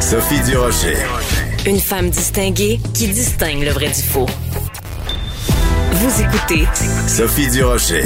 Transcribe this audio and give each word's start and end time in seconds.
Sophie 0.00 0.40
Durocher. 0.40 0.96
Une 1.66 1.78
femme 1.78 2.10
distinguée 2.10 2.80
qui 2.94 3.08
distingue 3.08 3.62
le 3.62 3.70
vrai 3.70 3.88
du 3.88 4.02
faux. 4.02 4.26
Vous 5.92 6.22
écoutez 6.22 6.64
Sophie 7.06 7.50
Durocher. 7.50 8.04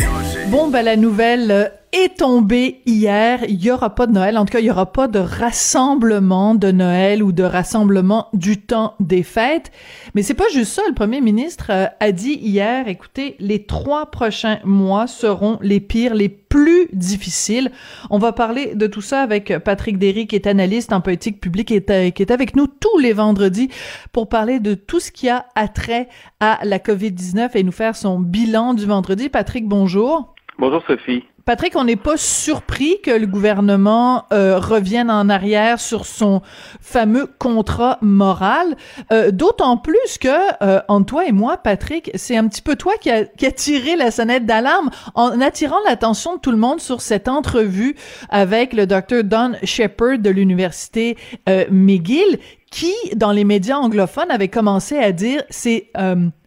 Bon, 0.49 0.69
ben 0.69 0.83
la 0.83 0.96
nouvelle 0.96 1.51
euh, 1.51 1.69
est 1.95 2.19
tombée 2.19 2.80
hier. 2.87 3.45
Il 3.49 3.65
y 3.65 3.71
aura 3.71 3.95
pas 3.95 4.06
de 4.06 4.12
Noël. 4.12 4.37
En 4.37 4.45
tout 4.45 4.53
cas, 4.53 4.59
il 4.59 4.67
y 4.67 4.71
aura 4.71 4.93
pas 4.93 5.06
de 5.06 5.21
rassemblement 5.21 6.56
de 6.56 6.72
Noël 6.72 7.22
ou 7.22 7.31
de 7.31 7.45
rassemblement 7.45 8.28
du 8.33 8.60
temps 8.60 8.95
des 8.99 9.22
fêtes. 9.22 9.71
Mais 10.15 10.22
c'est 10.22 10.35
pas 10.35 10.49
juste 10.53 10.72
ça. 10.72 10.83
Le 10.88 10.95
premier 10.95 11.21
ministre 11.21 11.67
euh, 11.71 11.87
a 12.01 12.10
dit 12.10 12.35
hier, 12.35 12.88
écoutez, 12.88 13.37
les 13.38 13.65
trois 13.65 14.10
prochains 14.10 14.59
mois 14.65 15.06
seront 15.06 15.59
les 15.63 15.78
pires, 15.78 16.15
les 16.15 16.28
plus 16.28 16.88
difficiles. 16.92 17.70
On 18.11 18.19
va 18.19 18.33
parler 18.33 18.74
de 18.74 18.88
tout 18.88 19.01
ça 19.01 19.20
avec 19.20 19.56
Patrick 19.59 19.97
Derry, 19.97 20.27
qui 20.27 20.34
est 20.34 20.48
analyste 20.48 20.92
en 20.92 21.01
politique 21.01 21.41
publique 21.41 21.70
et 21.70 21.84
euh, 21.91 22.11
qui 22.11 22.23
est 22.23 22.33
avec 22.33 22.56
nous 22.56 22.66
tous 22.66 22.98
les 22.98 23.12
vendredis 23.12 23.70
pour 24.12 24.29
parler 24.29 24.59
de 24.59 24.74
tout 24.74 24.98
ce 24.98 25.12
qui 25.12 25.29
a 25.29 25.46
attrait 25.54 26.09
à 26.40 26.59
la 26.65 26.79
COVID-19 26.79 27.51
et 27.54 27.62
nous 27.62 27.73
faire 27.73 27.95
son 27.95 28.18
bilan 28.18 28.74
du 28.74 28.84
vendredi. 28.84 29.29
Patrick, 29.29 29.68
bonjour. 29.68 30.34
Bonjour 30.59 30.82
Sophie. 30.87 31.24
Patrick, 31.44 31.76
on 31.76 31.84
n'est 31.84 31.96
pas 31.96 32.16
surpris 32.16 33.02
que 33.02 33.10
le 33.10 33.26
gouvernement 33.26 34.24
euh, 34.32 34.58
revienne 34.58 35.10
en 35.10 35.28
arrière 35.28 35.78
sur 35.78 36.06
son 36.06 36.40
fameux 36.80 37.26
contrat 37.38 37.98
moral, 38.00 38.76
euh, 39.12 39.30
d'autant 39.30 39.76
plus 39.76 40.16
que 40.18 40.28
euh, 40.62 40.80
toi 41.06 41.26
et 41.26 41.32
moi, 41.32 41.58
Patrick, 41.58 42.10
c'est 42.14 42.38
un 42.38 42.48
petit 42.48 42.62
peu 42.62 42.76
toi 42.76 42.94
qui 42.98 43.10
a, 43.10 43.24
qui 43.26 43.44
a 43.44 43.52
tiré 43.52 43.94
la 43.94 44.10
sonnette 44.10 44.46
d'alarme 44.46 44.88
en 45.14 45.38
attirant 45.42 45.76
l'attention 45.86 46.36
de 46.36 46.40
tout 46.40 46.50
le 46.50 46.56
monde 46.56 46.80
sur 46.80 47.02
cette 47.02 47.28
entrevue 47.28 47.95
avec 48.30 48.72
le 48.72 48.86
docteur 48.86 49.22
Don 49.22 49.52
Shepard 49.64 50.20
de 50.20 50.30
l'université 50.30 51.18
euh, 51.50 51.66
McGill, 51.70 52.38
qui, 52.70 52.95
dans 53.16 53.32
les 53.32 53.45
médias 53.45 53.76
anglophones, 53.76 54.30
avait 54.30 54.48
commencé 54.48 54.96
à 54.96 55.12
dire 55.12 55.42
c'est 55.51 55.90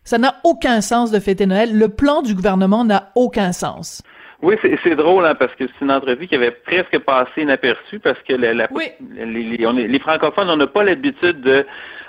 ça 0.08 0.18
n'a 0.18 0.36
aucun 0.46 0.80
sens 0.80 1.12
de 1.12 1.20
fêter 1.20 1.46
Noël. 1.46 1.78
Le 1.78 1.90
plan 1.90 2.22
du 2.22 2.34
gouvernement 2.34 2.86
n'a 2.86 3.12
aucun 3.16 3.52
sens. 3.52 4.02
Oui, 4.44 4.56
c'est 4.62 4.96
drôle 4.96 5.26
hein, 5.26 5.34
parce 5.34 5.54
que 5.56 5.66
c'est 5.66 5.86
une 5.86 5.92
entrevue 5.92 6.28
qui 6.28 6.36
avait 6.36 6.52
presque 6.52 7.00
passé 7.00 7.42
inaperçue 7.42 8.00
parce 8.00 8.20
que 8.20 8.34
la, 8.34 8.54
les, 8.54 10.00
francophones, 10.00 10.50
on 10.50 10.58
n'a 10.58 10.68
pas 10.68 10.84
l'habitude 10.84 11.42
de 11.42 11.66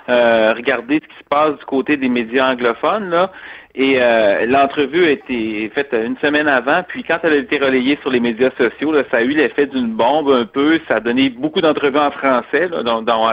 euh, 0.09 0.53
regarder 0.53 1.01
ce 1.01 1.07
qui 1.07 1.19
se 1.19 1.27
passe 1.27 1.57
du 1.57 1.65
côté 1.65 1.97
des 1.97 2.07
médias 2.07 2.51
anglophones 2.51 3.09
là. 3.09 3.31
Et 3.73 3.95
euh, 3.99 4.45
l'entrevue 4.45 5.05
a 5.05 5.11
été 5.11 5.71
faite 5.73 5.93
une 5.93 6.17
semaine 6.17 6.47
avant, 6.47 6.83
puis 6.87 7.03
quand 7.03 7.19
elle 7.23 7.33
a 7.33 7.37
été 7.37 7.57
relayée 7.57 7.97
sur 8.01 8.11
les 8.11 8.19
médias 8.19 8.49
sociaux, 8.57 8.91
là, 8.91 9.03
ça 9.09 9.17
a 9.17 9.21
eu 9.21 9.29
l'effet 9.29 9.67
d'une 9.67 9.93
bombe 9.93 10.29
un 10.29 10.45
peu. 10.45 10.79
Ça 10.87 10.95
a 10.95 10.99
donné 10.99 11.29
beaucoup 11.29 11.61
d'entrevues 11.61 11.99
en 11.99 12.11
français 12.11 12.67
là, 12.67 12.83
dans, 12.83 13.01
dans 13.01 13.27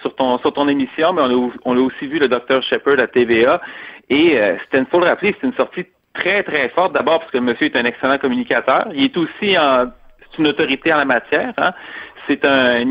sur 0.00 0.14
ton 0.16 0.38
sur 0.38 0.52
ton 0.52 0.66
émission, 0.66 1.12
mais 1.12 1.22
on 1.22 1.46
a, 1.46 1.50
on 1.64 1.76
a 1.76 1.80
aussi 1.80 2.08
vu 2.08 2.18
le 2.18 2.28
docteur 2.28 2.62
Shepard 2.62 2.98
à 2.98 3.06
TVA. 3.06 3.60
Et 4.08 4.36
euh, 4.36 4.56
c'était 4.62 4.78
une 4.78 4.86
faut 4.86 4.98
le 4.98 5.06
rappeler, 5.06 5.36
c'est 5.40 5.46
une 5.46 5.54
sortie 5.54 5.84
très, 6.14 6.42
très 6.42 6.68
forte. 6.70 6.92
D'abord 6.92 7.20
parce 7.20 7.30
que 7.30 7.38
monsieur 7.38 7.66
est 7.66 7.76
un 7.76 7.84
excellent 7.84 8.18
communicateur. 8.18 8.88
Il 8.94 9.04
est 9.04 9.16
aussi 9.16 9.56
en, 9.58 9.90
une 10.38 10.48
autorité 10.48 10.92
en 10.92 10.98
la 10.98 11.04
matière. 11.04 11.52
Hein. 11.58 11.72
C'est 12.26 12.44
un 12.44 12.84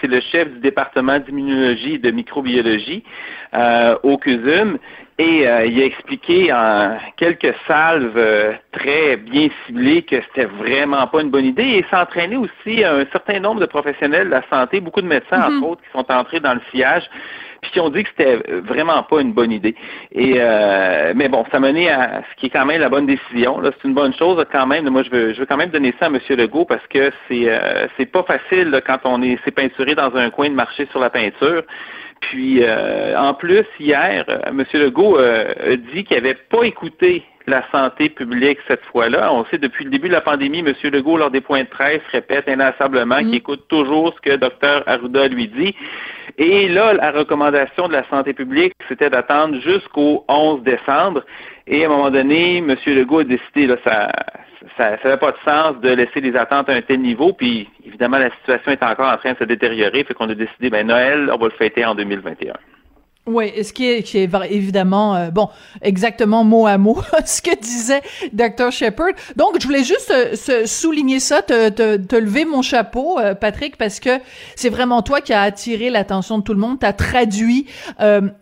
c'est 0.00 0.06
le 0.06 0.20
chef 0.20 0.50
du 0.50 0.58
département 0.60 1.18
d'immunologie 1.18 1.94
et 1.94 1.98
de 1.98 2.10
microbiologie 2.10 3.04
euh, 3.54 3.96
au 4.02 4.18
CUSUM. 4.18 4.78
Et 5.16 5.46
euh, 5.46 5.66
il 5.66 5.80
a 5.80 5.84
expliqué 5.84 6.52
en 6.52 6.96
quelques 7.16 7.54
salves 7.68 8.16
euh, 8.16 8.54
très 8.72 9.16
bien 9.16 9.48
ciblées 9.64 10.02
que 10.02 10.16
c'était 10.22 10.46
vraiment 10.46 11.06
pas 11.06 11.20
une 11.20 11.30
bonne 11.30 11.44
idée. 11.44 11.62
Et 11.62 11.86
s'entraîner 11.88 12.36
aussi 12.36 12.82
un 12.82 13.04
certain 13.12 13.38
nombre 13.38 13.60
de 13.60 13.66
professionnels 13.66 14.26
de 14.26 14.32
la 14.32 14.42
santé, 14.50 14.80
beaucoup 14.80 15.02
de 15.02 15.06
médecins, 15.06 15.40
entre 15.40 15.50
mm-hmm. 15.50 15.70
autres, 15.70 15.82
qui 15.82 15.90
sont 15.92 16.10
entrés 16.10 16.40
dans 16.40 16.54
le 16.54 16.60
sillage 16.72 17.04
puis 17.64 17.72
qui 17.72 17.80
ont 17.80 17.88
dit 17.88 18.04
que 18.04 18.10
c'était 18.10 18.42
vraiment 18.60 19.02
pas 19.02 19.20
une 19.22 19.32
bonne 19.32 19.50
idée. 19.50 19.74
Et 20.12 20.34
euh, 20.36 21.14
mais 21.16 21.28
bon, 21.28 21.44
ça 21.50 21.58
menait 21.58 21.88
à 21.88 22.22
ce 22.30 22.36
qui 22.38 22.46
est 22.46 22.50
quand 22.50 22.66
même 22.66 22.80
la 22.80 22.90
bonne 22.90 23.06
décision. 23.06 23.58
Là, 23.58 23.70
c'est 23.72 23.88
une 23.88 23.94
bonne 23.94 24.12
chose 24.12 24.44
quand 24.52 24.66
même. 24.66 24.88
Moi, 24.90 25.02
je 25.02 25.10
veux, 25.10 25.32
je 25.32 25.40
veux 25.40 25.46
quand 25.46 25.56
même 25.56 25.70
donner 25.70 25.94
ça 25.98 26.06
à 26.06 26.08
M. 26.08 26.18
Legault 26.28 26.66
parce 26.66 26.86
que 26.88 27.10
c'est 27.26 27.48
euh, 27.48 27.86
c'est 27.96 28.06
pas 28.06 28.22
facile 28.22 28.82
quand 28.86 28.98
on 29.04 29.22
est 29.22 29.42
s'est 29.44 29.50
peinturé 29.50 29.94
dans 29.94 30.14
un 30.14 30.28
coin 30.28 30.50
de 30.50 30.54
marché 30.54 30.86
sur 30.90 31.00
la 31.00 31.08
peinture. 31.08 31.62
Puis 32.20 32.62
euh, 32.62 33.18
en 33.18 33.32
plus, 33.32 33.64
hier, 33.80 34.24
M. 34.46 34.62
Legault 34.74 35.16
a 35.16 35.76
dit 35.76 36.04
qu'il 36.04 36.16
n'avait 36.16 36.34
pas 36.34 36.64
écouté 36.64 37.24
la 37.46 37.62
santé 37.70 38.08
publique 38.08 38.58
cette 38.68 38.84
fois-là. 38.86 39.32
On 39.32 39.44
sait 39.46 39.58
depuis 39.58 39.84
le 39.84 39.90
début 39.90 40.08
de 40.08 40.14
la 40.14 40.20
pandémie, 40.20 40.60
M. 40.60 40.74
Legault, 40.84 41.18
lors 41.18 41.30
des 41.30 41.40
points 41.40 41.62
de 41.62 41.68
presse, 41.68 42.00
répète 42.10 42.48
inlassablement 42.48 43.18
qu'il 43.18 43.28
mm. 43.28 43.34
écoute 43.34 43.68
toujours 43.68 44.14
ce 44.14 44.20
que 44.20 44.36
Dr 44.36 44.82
Arruda 44.86 45.28
lui 45.28 45.48
dit. 45.48 45.74
Et 46.36 46.68
là, 46.68 46.94
la 46.94 47.12
recommandation 47.12 47.88
de 47.88 47.92
la 47.92 48.08
santé 48.08 48.32
publique, 48.32 48.72
c'était 48.88 49.10
d'attendre 49.10 49.60
jusqu'au 49.60 50.24
11 50.28 50.62
décembre. 50.62 51.22
Et 51.66 51.84
à 51.84 51.86
un 51.86 51.90
moment 51.90 52.10
donné, 52.10 52.58
M. 52.58 52.76
Legault 52.86 53.20
a 53.20 53.24
décidé, 53.24 53.66
là, 53.66 53.76
ça 53.84 54.10
ça 54.76 54.96
n'avait 55.04 55.18
pas 55.18 55.32
de 55.32 55.36
sens 55.44 55.80
de 55.80 55.90
laisser 55.90 56.20
les 56.20 56.34
attentes 56.36 56.68
à 56.68 56.72
un 56.72 56.82
tel 56.82 57.00
niveau. 57.00 57.32
Puis, 57.32 57.68
évidemment, 57.84 58.18
la 58.18 58.30
situation 58.30 58.72
est 58.72 58.82
encore 58.82 59.12
en 59.12 59.16
train 59.16 59.32
de 59.32 59.38
se 59.38 59.44
détériorer. 59.44 60.04
Fait 60.04 60.14
qu'on 60.14 60.28
a 60.28 60.34
décidé, 60.34 60.70
ben, 60.70 60.86
Noël, 60.86 61.30
on 61.32 61.36
va 61.36 61.46
le 61.46 61.52
fêter 61.52 61.84
en 61.84 61.94
2021. 61.94 62.54
Oui, 63.26 63.52
ce 63.64 63.72
qui 63.72 63.90
est, 63.90 64.02
qui 64.02 64.18
est 64.18 64.30
évidemment, 64.50 65.16
euh, 65.16 65.30
bon, 65.30 65.48
exactement 65.80 66.44
mot 66.44 66.66
à 66.66 66.76
mot 66.76 66.98
ce 67.24 67.40
que 67.40 67.58
disait 67.58 68.02
Dr. 68.34 68.70
Shepard. 68.70 69.12
Donc, 69.34 69.58
je 69.58 69.66
voulais 69.66 69.82
juste 69.82 70.12
euh, 70.12 70.66
souligner 70.66 71.20
ça, 71.20 71.40
te, 71.40 71.70
te, 71.70 71.96
te, 71.96 72.16
lever 72.16 72.44
mon 72.44 72.60
chapeau, 72.60 73.18
euh, 73.18 73.34
Patrick, 73.34 73.78
parce 73.78 73.98
que 73.98 74.10
c'est 74.56 74.68
vraiment 74.68 75.00
toi 75.00 75.22
qui 75.22 75.32
as 75.32 75.40
attiré 75.40 75.88
l'attention 75.88 76.36
de 76.36 76.42
tout 76.42 76.52
le 76.52 76.60
monde. 76.60 76.78
Tu 76.80 76.84
as 76.84 76.92
traduit 76.92 77.66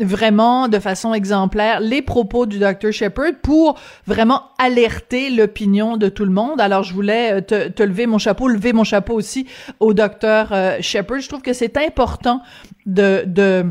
vraiment 0.00 0.66
de 0.66 0.78
façon 0.80 1.14
exemplaire 1.14 1.78
les 1.78 2.02
propos 2.02 2.46
du 2.46 2.58
Dr. 2.58 2.90
Shepard 2.90 3.34
pour 3.40 3.78
vraiment 4.06 4.42
alerter 4.58 5.30
l'opinion 5.30 5.96
de 5.96 6.08
tout 6.08 6.24
le 6.24 6.32
monde. 6.32 6.60
Alors, 6.60 6.82
je 6.82 6.92
voulais 6.92 7.40
te, 7.42 7.68
te, 7.68 7.82
lever 7.84 8.06
mon 8.06 8.18
chapeau, 8.18 8.48
lever 8.48 8.72
mon 8.72 8.84
chapeau 8.84 9.14
aussi 9.14 9.46
au 9.78 9.94
Dr. 9.94 10.80
Shepard. 10.80 11.20
Je 11.20 11.28
trouve 11.28 11.42
que 11.42 11.52
c'est 11.52 11.76
important 11.76 12.42
de... 12.84 13.22
de 13.26 13.64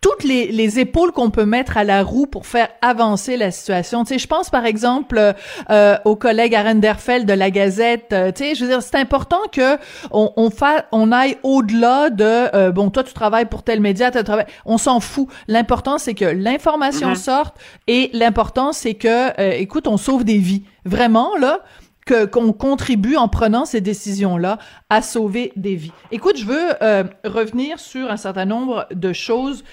toutes 0.00 0.24
les, 0.24 0.50
les 0.50 0.78
épaules 0.78 1.12
qu'on 1.12 1.30
peut 1.30 1.44
mettre 1.44 1.76
à 1.76 1.84
la 1.84 2.02
roue 2.02 2.26
pour 2.26 2.46
faire 2.46 2.68
avancer 2.80 3.36
la 3.36 3.50
situation. 3.50 4.04
Tu 4.04 4.14
sais, 4.14 4.18
je 4.18 4.26
pense 4.26 4.48
par 4.48 4.64
exemple 4.64 5.18
euh, 5.18 5.32
euh 5.70 5.96
au 6.04 6.16
collègue 6.16 6.54
Arenderfeld 6.54 7.26
de 7.26 7.32
la 7.34 7.50
Gazette. 7.50 8.12
Euh, 8.12 8.32
tu 8.32 8.44
sais, 8.44 8.54
je 8.54 8.64
veux 8.64 8.70
dire, 8.70 8.82
c'est 8.82 8.96
important 8.96 9.40
que 9.52 9.76
on, 10.10 10.32
on, 10.36 10.50
on 10.92 11.12
aille 11.12 11.36
au-delà 11.42 12.08
de 12.08 12.24
euh, 12.24 12.72
bon, 12.72 12.90
toi 12.90 13.04
tu 13.04 13.12
travailles 13.12 13.46
pour 13.46 13.62
tel 13.62 13.80
média, 13.80 14.10
tu 14.10 14.22
travailles. 14.24 14.46
On 14.64 14.78
s'en 14.78 15.00
fout. 15.00 15.28
L'important 15.48 15.98
c'est 15.98 16.14
que 16.14 16.24
l'information 16.24 17.12
mm-hmm. 17.12 17.16
sorte 17.22 17.56
et 17.86 18.10
l'important 18.14 18.72
c'est 18.72 18.94
que, 18.94 19.58
écoute, 19.58 19.86
on 19.86 19.96
sauve 19.96 20.24
des 20.24 20.38
vies. 20.38 20.62
Vraiment 20.86 21.36
là 21.36 21.60
qu'on 22.06 22.52
contribue 22.52 23.16
en 23.16 23.28
prenant 23.28 23.64
ces 23.64 23.80
décisions-là 23.80 24.58
à 24.88 25.02
sauver 25.02 25.52
des 25.56 25.76
vies. 25.76 25.92
Écoute, 26.10 26.36
je 26.36 26.44
veux 26.44 26.82
euh, 26.82 27.04
revenir 27.24 27.78
sur 27.78 28.10
un 28.10 28.16
certain 28.16 28.46
nombre 28.46 28.86
de 28.92 29.12
choses. 29.12 29.64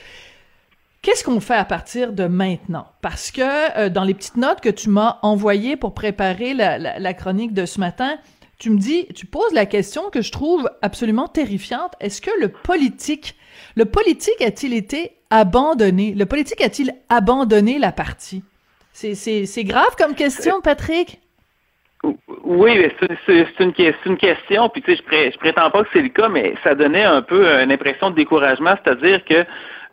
Qu'est-ce 1.02 1.24
qu'on 1.24 1.40
fait 1.40 1.56
à 1.56 1.66
partir 1.66 2.12
de 2.14 2.26
maintenant? 2.26 2.88
Parce 3.02 3.32
que 3.32 3.78
euh, 3.80 3.90
dans 3.90 4.04
les 4.04 4.14
petites 4.14 4.38
notes 4.38 4.62
que 4.62 4.70
tu 4.70 4.90
m'as 4.90 5.20
envoyées 5.22 5.78
pour 5.78 5.94
préparer 5.94 6.54
la, 6.54 6.78
la, 6.78 7.14
chronique 7.14 7.54
de 7.54 7.66
ce 7.66 7.80
matin, 7.80 8.18
tu 8.60 8.72
me 8.72 8.78
dis, 8.78 9.08
tu 9.16 9.26
poses 9.26 9.54
la 9.54 9.66
question 9.66 10.10
que 10.10 10.22
je 10.22 10.32
trouve 10.32 10.70
absolument 10.82 11.28
terrifiante. 11.28 11.94
Est-ce 12.00 12.22
que 12.22 12.32
le 12.40 12.50
politique, 12.50 13.36
le 13.76 13.86
politique 13.86 14.42
a-t-il 14.42 14.74
été 14.74 15.14
abandonné? 15.30 16.14
Le 16.14 16.26
politique 16.26 16.62
a-t-il 16.62 16.94
abandonné 17.10 17.80
la 17.80 17.92
partie? 17.92 18.44
C'est 18.94 19.64
grave 19.64 19.96
comme 19.98 20.16
question, 20.16 20.60
Patrick? 20.62 21.22
Oui, 22.44 22.90
c'est 23.26 23.60
une, 23.60 23.74
question, 23.74 24.70
puis 24.70 24.82
tu 24.82 24.96
sais, 24.96 25.02
je, 25.12 25.32
je 25.32 25.38
prétends 25.38 25.70
pas 25.72 25.84
que 25.84 25.90
c'est 25.92 26.02
le 26.02 26.10
cas, 26.10 26.30
mais 26.30 26.54
ça 26.64 26.76
donnait 26.76 27.04
un 27.04 27.22
peu 27.22 27.46
une 27.46 27.72
impression 27.72 28.12
de 28.12 28.16
découragement, 28.16 28.76
c'est-à-dire 28.84 29.26
que 29.26 29.46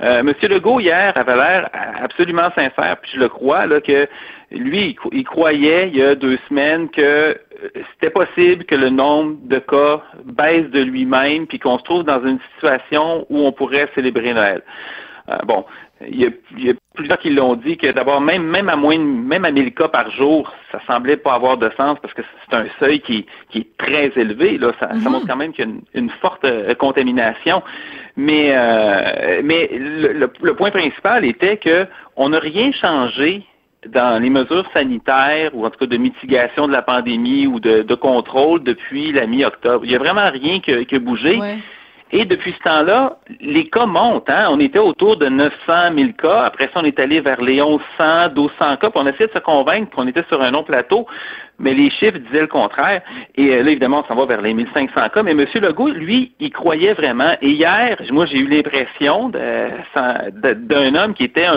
euh, 0.03 0.21
M. 0.21 0.33
Legault 0.43 0.81
hier 0.81 1.13
avait 1.17 1.37
l'air 1.37 1.71
absolument 2.03 2.51
sincère, 2.55 2.97
puis 3.01 3.13
je 3.15 3.21
le 3.21 3.29
crois, 3.29 3.67
là, 3.67 3.81
que 3.81 4.07
lui, 4.51 4.97
il, 5.13 5.25
croyait 5.25 5.89
il 5.89 5.97
y 5.97 6.03
a 6.03 6.15
deux 6.15 6.39
semaines 6.49 6.91
que 6.91 7.01
euh, 7.01 7.35
c'était 7.93 8.11
possible 8.11 8.65
que 8.65 8.75
le 8.75 8.91
nombre 8.91 9.37
de 9.45 9.59
cas 9.59 10.03
baisse 10.25 10.69
de 10.71 10.81
lui-même, 10.81 11.47
puis 11.47 11.59
qu'on 11.59 11.79
se 11.79 11.85
trouve 11.85 12.05
dans 12.05 12.25
une 12.25 12.39
situation 12.55 13.27
où 13.31 13.47
on 13.47 13.53
pourrait 13.53 13.89
célébrer 13.95 14.35
Noël. 14.35 14.63
Euh, 15.31 15.39
bon, 15.47 15.65
il 16.09 16.21
y, 16.21 16.27
a, 16.27 16.31
il 16.57 16.65
y, 16.65 16.71
a, 16.71 16.75
plusieurs 16.95 17.19
qui 17.19 17.31
l'ont 17.31 17.55
dit 17.55 17.77
que 17.77 17.91
d'abord, 17.91 18.21
même, 18.21 18.45
même 18.45 18.69
à 18.69 18.77
moins 18.77 18.99
même 18.99 19.45
à 19.45 19.51
1000 19.51 19.75
cas 19.75 19.89
par 19.89 20.11
jour, 20.13 20.53
ça 20.71 20.81
semblait 20.87 21.17
pas 21.17 21.35
avoir 21.35 21.57
de 21.57 21.71
sens 21.77 21.99
parce 22.01 22.15
que 22.15 22.23
c'est 22.49 22.57
un 22.57 22.67
seuil 22.79 23.01
qui, 23.01 23.27
qui 23.51 23.59
est 23.59 23.77
très 23.77 24.13
élevé. 24.17 24.59
Là, 24.59 24.73
ça, 24.79 24.89
ça 24.89 24.95
mhm. 24.95 25.11
montre 25.11 25.27
quand 25.27 25.37
même 25.37 25.53
qu'il 25.53 25.65
y 25.65 25.69
a 25.69 25.71
une, 25.71 25.83
une 25.95 26.11
forte 26.11 26.45
euh, 26.45 26.75
contamination. 26.75 27.63
Mais, 28.17 28.53
euh, 28.57 29.41
mais 29.43 29.69
le, 29.73 30.31
le, 30.41 30.55
point 30.55 30.71
principal 30.71 31.25
était 31.25 31.57
que 31.57 31.87
on 32.17 32.29
n'a 32.29 32.39
rien 32.39 32.71
changé 32.73 33.45
dans 33.89 34.23
les 34.23 34.31
mesures 34.31 34.67
sanitaires 34.73 35.51
ou 35.55 35.67
en 35.67 35.71
tout 35.71 35.79
cas 35.81 35.87
de 35.87 35.97
mitigation 35.97 36.67
de 36.69 36.73
la 36.73 36.83
pandémie 36.83 37.47
ou 37.47 37.61
de, 37.61 37.83
de 37.83 37.95
contrôle 37.95 38.63
depuis 38.63 39.13
la 39.13 39.27
mi-octobre. 39.27 39.85
Il 39.85 39.91
n'y 39.91 39.97
a 39.97 39.99
vraiment 39.99 40.31
rien 40.31 40.61
qui, 40.61 40.87
qui 40.87 40.95
a 40.95 40.99
bougé. 40.99 41.39
Et 42.17 42.25
depuis 42.25 42.53
ce 42.53 42.63
temps-là, 42.63 43.19
les 43.41 43.69
cas 43.69 43.87
montent. 43.87 44.31
Hein? 44.31 44.47
On 44.49 44.61
était 44.61 44.79
autour 44.79 45.17
de 45.17 45.27
900 45.27 45.53
000 45.99 46.13
cas. 46.13 46.45
Après 46.45 46.67
ça, 46.73 46.75
on 46.77 46.85
est 46.85 47.01
allé 47.01 47.21
vers 47.21 47.41
les 47.41 47.61
1100, 47.61 47.81
1200 48.37 48.77
cas. 48.77 48.77
Puis 48.77 48.91
on 48.95 49.07
a 49.07 49.11
essayé 49.11 49.27
de 49.27 49.33
se 49.33 49.41
convaincre 49.41 49.91
qu'on 49.91 50.07
était 50.07 50.23
sur 50.29 50.41
un 50.41 50.53
long 50.53 50.63
plateau. 50.63 51.09
Mais 51.59 51.75
les 51.75 51.91
chiffres 51.91 52.19
disaient 52.19 52.43
le 52.43 52.47
contraire. 52.47 53.03
Et 53.35 53.49
euh, 53.49 53.65
là, 53.65 53.71
évidemment, 53.73 54.05
on 54.05 54.05
s'en 54.05 54.15
va 54.15 54.27
vers 54.27 54.43
les 54.43 54.55
1500 54.55 55.09
cas. 55.09 55.23
Mais 55.25 55.33
M. 55.33 55.45
Legault, 55.55 55.89
lui, 55.89 56.33
il 56.39 56.53
croyait 56.53 56.95
vraiment. 56.95 57.35
Et 57.43 57.51
hier, 57.51 58.01
moi, 58.13 58.27
j'ai 58.27 58.39
eu 58.39 58.47
l'impression 58.47 59.31
d'un 59.31 60.95
homme 60.95 61.15
qui 61.15 61.25
était 61.25 61.49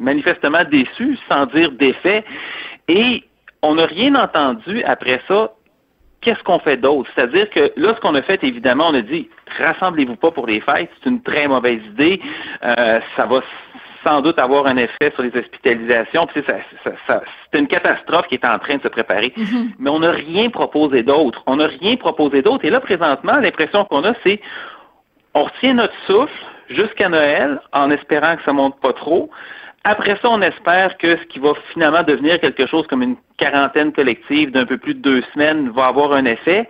manifestement 0.00 0.64
déçu, 0.70 1.18
sans 1.30 1.46
dire 1.46 1.72
défait. 1.72 2.26
Et 2.88 3.24
on 3.62 3.76
n'a 3.76 3.86
rien 3.86 4.14
entendu 4.16 4.82
après 4.84 5.22
ça 5.28 5.50
qu'est-ce 6.24 6.42
qu'on 6.42 6.58
fait 6.58 6.76
d'autre? 6.76 7.08
C'est-à-dire 7.14 7.48
que 7.50 7.72
là, 7.76 7.94
ce 7.94 8.00
qu'on 8.00 8.14
a 8.14 8.22
fait, 8.22 8.42
évidemment, 8.42 8.88
on 8.88 8.94
a 8.94 9.02
dit, 9.02 9.28
rassemblez-vous 9.58 10.16
pas 10.16 10.30
pour 10.30 10.46
les 10.46 10.60
fêtes, 10.60 10.90
c'est 11.02 11.10
une 11.10 11.22
très 11.22 11.46
mauvaise 11.46 11.80
idée, 11.92 12.20
euh, 12.64 13.00
ça 13.16 13.26
va 13.26 13.40
sans 14.02 14.20
doute 14.20 14.38
avoir 14.38 14.66
un 14.66 14.76
effet 14.76 15.12
sur 15.14 15.22
les 15.22 15.34
hospitalisations. 15.34 16.26
Puis 16.26 16.44
c'est 16.46 17.58
une 17.58 17.66
catastrophe 17.66 18.26
qui 18.28 18.34
est 18.34 18.44
en 18.44 18.58
train 18.58 18.76
de 18.76 18.82
se 18.82 18.88
préparer. 18.88 19.32
Mm-hmm. 19.34 19.70
Mais 19.78 19.90
on 19.90 20.00
n'a 20.00 20.10
rien 20.10 20.50
proposé 20.50 21.02
d'autre. 21.02 21.42
On 21.46 21.56
n'a 21.56 21.68
rien 21.68 21.96
proposé 21.96 22.42
d'autre. 22.42 22.66
Et 22.66 22.70
là, 22.70 22.80
présentement, 22.80 23.36
l'impression 23.38 23.86
qu'on 23.86 24.04
a, 24.04 24.12
c'est 24.22 24.40
on 25.32 25.44
retient 25.44 25.74
notre 25.74 25.94
souffle 26.06 26.44
jusqu'à 26.68 27.08
Noël 27.08 27.60
en 27.72 27.90
espérant 27.90 28.36
que 28.36 28.42
ça 28.44 28.52
monte 28.52 28.78
pas 28.80 28.92
trop. 28.92 29.30
Après 29.84 30.16
ça, 30.22 30.30
on 30.30 30.40
espère 30.40 30.96
que 30.96 31.16
ce 31.16 31.24
qui 31.24 31.38
va 31.38 31.52
finalement 31.72 32.02
devenir 32.02 32.40
quelque 32.40 32.66
chose 32.66 32.86
comme 32.86 33.02
une 33.02 33.16
quarantaine 33.36 33.92
collective 33.92 34.50
d'un 34.50 34.66
peu 34.66 34.78
plus 34.78 34.94
de 34.94 35.00
deux 35.00 35.22
semaines 35.32 35.70
va 35.70 35.86
avoir 35.86 36.12
un 36.12 36.24
effet. 36.24 36.68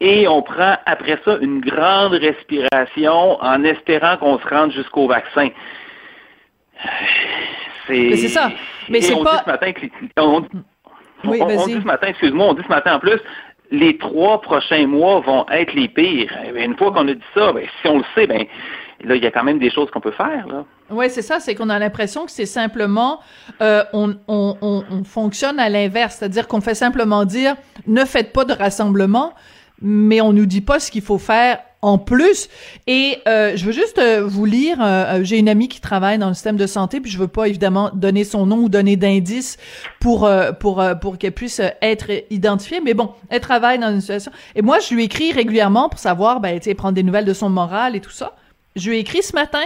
Et 0.00 0.28
on 0.28 0.42
prend 0.42 0.76
après 0.86 1.18
ça 1.24 1.38
une 1.40 1.60
grande 1.60 2.12
respiration 2.12 3.42
en 3.42 3.64
espérant 3.64 4.16
qu'on 4.16 4.38
se 4.38 4.46
rende 4.46 4.72
jusqu'au 4.72 5.08
vaccin. 5.08 5.48
C'est 7.86 8.16
ça. 8.28 8.50
Mais 8.88 9.00
c'est 9.00 9.14
pas. 9.22 9.42
ce 9.44 9.50
matin 9.50 9.72
on, 10.18 10.40
dit 10.40 11.72
ce 11.72 11.86
matin, 11.86 12.06
excuse-moi, 12.08 12.46
on 12.46 12.54
dit 12.54 12.62
ce 12.62 12.68
matin 12.68 12.94
en 12.94 13.00
plus, 13.00 13.18
les 13.70 13.98
trois 13.98 14.40
prochains 14.40 14.86
mois 14.86 15.20
vont 15.20 15.46
être 15.50 15.74
les 15.74 15.88
pires. 15.88 16.32
Eh 16.44 16.64
une 16.64 16.76
fois 16.76 16.92
qu'on 16.92 17.08
a 17.08 17.14
dit 17.14 17.20
ça, 17.34 17.52
ben, 17.52 17.66
si 17.80 17.88
on 17.88 17.98
le 17.98 18.04
sait, 18.14 18.26
ben 18.26 18.44
là, 19.04 19.16
il 19.16 19.22
y 19.22 19.26
a 19.26 19.30
quand 19.30 19.44
même 19.44 19.58
des 19.58 19.70
choses 19.70 19.90
qu'on 19.90 20.00
peut 20.00 20.12
faire. 20.12 20.46
Là. 20.46 20.64
Oui, 20.90 21.06
c'est 21.10 21.22
ça, 21.22 21.38
c'est 21.40 21.54
qu'on 21.54 21.68
a 21.68 21.78
l'impression 21.78 22.24
que 22.24 22.30
c'est 22.30 22.46
simplement, 22.46 23.20
euh, 23.60 23.84
on, 23.92 24.16
on, 24.26 24.56
on, 24.60 25.04
fonctionne 25.04 25.60
à 25.60 25.68
l'inverse, 25.68 26.16
c'est-à-dire 26.18 26.48
qu'on 26.48 26.60
fait 26.60 26.74
simplement 26.74 27.24
dire, 27.24 27.56
ne 27.86 28.04
faites 28.04 28.32
pas 28.32 28.44
de 28.44 28.54
rassemblement, 28.54 29.34
mais 29.82 30.20
on 30.20 30.32
nous 30.32 30.46
dit 30.46 30.62
pas 30.62 30.80
ce 30.80 30.90
qu'il 30.90 31.02
faut 31.02 31.18
faire 31.18 31.58
en 31.82 31.98
plus. 31.98 32.48
Et 32.86 33.18
euh, 33.28 33.52
je 33.56 33.64
veux 33.64 33.72
juste 33.72 33.98
euh, 33.98 34.24
vous 34.24 34.44
lire, 34.44 34.78
euh, 34.80 35.20
j'ai 35.22 35.38
une 35.38 35.48
amie 35.48 35.68
qui 35.68 35.80
travaille 35.80 36.18
dans 36.18 36.28
le 36.28 36.34
système 36.34 36.56
de 36.56 36.66
santé, 36.66 37.00
puis 37.00 37.10
je 37.10 37.18
veux 37.18 37.28
pas 37.28 37.48
évidemment 37.48 37.90
donner 37.94 38.24
son 38.24 38.46
nom 38.46 38.58
ou 38.58 38.68
donner 38.68 38.96
d'indices 38.96 39.58
pour 40.00 40.28
pour 40.58 40.84
pour 41.00 41.18
qu'elle 41.18 41.32
puisse 41.32 41.60
être 41.82 42.10
identifiée, 42.30 42.80
mais 42.80 42.94
bon, 42.94 43.12
elle 43.30 43.40
travaille 43.40 43.78
dans 43.78 43.90
une 43.90 44.00
situation. 44.00 44.32
Et 44.54 44.62
moi, 44.62 44.78
je 44.80 44.94
lui 44.94 45.04
écris 45.04 45.32
régulièrement 45.32 45.88
pour 45.88 45.98
savoir, 45.98 46.40
ben, 46.40 46.58
tu 46.58 46.64
sais, 46.64 46.74
prendre 46.74 46.94
des 46.94 47.02
nouvelles 47.02 47.24
de 47.24 47.34
son 47.34 47.50
moral 47.50 47.94
et 47.94 48.00
tout 48.00 48.10
ça. 48.10 48.34
Je 48.76 48.90
lui 48.90 48.96
ai 48.96 49.00
écrit 49.00 49.22
ce 49.22 49.34
matin. 49.34 49.62